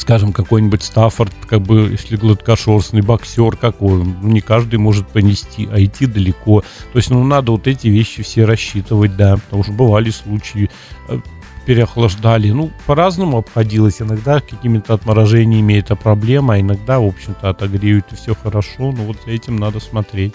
скажем, 0.00 0.32
какой-нибудь 0.32 0.82
Стаффорд, 0.82 1.32
как 1.46 1.62
бы, 1.62 1.88
если 1.90 2.16
гладкошерстный 2.16 3.02
боксер 3.02 3.56
какой, 3.56 4.02
не 4.22 4.40
каждый 4.40 4.78
может 4.78 5.06
понести, 5.08 5.68
а 5.70 5.82
идти 5.82 6.06
далеко. 6.06 6.62
То 6.92 6.96
есть, 6.96 7.10
ну, 7.10 7.22
надо 7.22 7.52
вот 7.52 7.66
эти 7.66 7.88
вещи 7.88 8.22
все 8.22 8.44
рассчитывать, 8.44 9.16
да, 9.16 9.36
потому 9.36 9.62
что 9.62 9.72
бывали 9.72 10.10
случаи, 10.10 10.70
э, 11.08 11.20
переохлаждали. 11.66 12.50
Ну, 12.50 12.70
по-разному 12.86 13.38
обходилось. 13.38 14.00
Иногда 14.00 14.40
какими-то 14.40 14.94
отморожениями 14.94 15.74
это 15.74 15.94
проблема, 15.96 16.54
а 16.54 16.60
иногда, 16.60 16.98
в 16.98 17.06
общем-то, 17.06 17.50
отогреют 17.50 18.06
и 18.12 18.16
все 18.16 18.34
хорошо. 18.34 18.92
Но 18.92 19.04
вот 19.04 19.18
за 19.24 19.32
этим 19.32 19.56
надо 19.56 19.80
смотреть. 19.80 20.34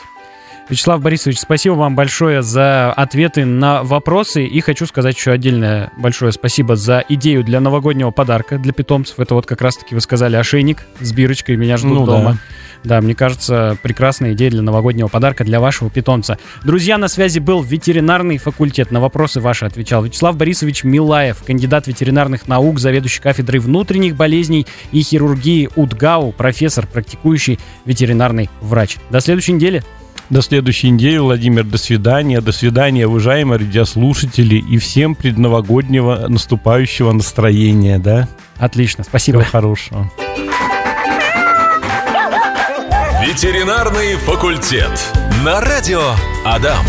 Вячеслав 0.67 0.99
Борисович, 0.99 1.39
спасибо 1.39 1.73
вам 1.73 1.95
большое 1.95 2.41
за 2.41 2.91
ответы 2.91 3.45
на 3.45 3.84
вопросы. 3.84 4.45
И 4.45 4.62
хочу 4.62 4.88
сказать 4.88 5.15
еще 5.15 5.32
отдельное 5.32 5.91
большое 5.95 6.32
спасибо 6.32 6.75
за 6.75 7.04
идею 7.08 7.43
для 7.43 7.60
новогоднего 7.60 8.10
подарка 8.10 8.58
для 8.58 8.73
питомцев. 8.73 9.19
Это 9.19 9.36
вот 9.36 9.45
как 9.45 9.62
раз-таки 9.62 9.93
вы 9.93 10.01
сказали 10.01 10.36
ошейник 10.36 10.84
с 10.99 11.13
бирочкой 11.13 11.56
«Меня 11.56 11.78
ждут 11.78 11.99
ну, 11.99 12.06
дома». 12.06 12.32
Да. 12.32 12.39
Да, 12.84 13.01
мне 13.01 13.15
кажется, 13.15 13.78
прекрасная 13.82 14.34
идея 14.34 14.51
для 14.51 14.62
новогоднего 14.62 15.08
подарка 15.08 15.43
для 15.43 15.60
вашего 15.60 15.89
питомца. 15.89 16.38
Друзья, 16.63 16.99
на 16.99 17.08
связи 17.08 17.39
был 17.39 17.63
ветеринарный 17.63 18.38
факультет. 18.38 18.91
На 18.91 18.99
вопросы 18.99 19.41
ваши 19.41 19.65
отвечал 19.65 20.04
Вячеслав 20.04 20.38
Борисович 20.38 20.84
Милаев, 20.84 21.43
кандидат 21.43 21.88
ветеринарных 21.88 22.47
наук, 22.47 22.80
заведующий 22.80 23.21
кафедрой 23.21 23.60
внутренних 23.60 24.15
болезней 24.15 24.67
и 24.91 25.01
хирургии 25.01 25.69
УДГАУ, 25.75 26.32
профессор, 26.34 26.86
практикующий 26.86 27.60
ветеринарный 27.86 28.51
врач. 28.62 28.97
До 29.10 29.19
следующей 29.19 29.54
недели. 29.54 29.84
До 30.30 30.42
следующей 30.42 30.90
недели, 30.90 31.18
Владимир. 31.18 31.64
До 31.64 31.78
свидания. 31.78 32.42
До 32.42 32.52
свидания, 32.52 33.08
уважаемые 33.08 33.60
радиослушатели. 33.60 34.56
И 34.56 34.78
всем 34.78 35.16
предновогоднего 35.16 36.26
наступающего 36.28 37.12
настроения, 37.12 38.00
да? 38.00 38.28
Отлично. 38.58 39.04
Спасибо. 39.04 39.40
Всего 39.40 39.52
хорошего. 39.52 40.12
Ветеринарный 43.26 44.16
факультет. 44.16 44.92
На 45.44 45.62
радио 45.62 46.02
Адам. 46.46 46.86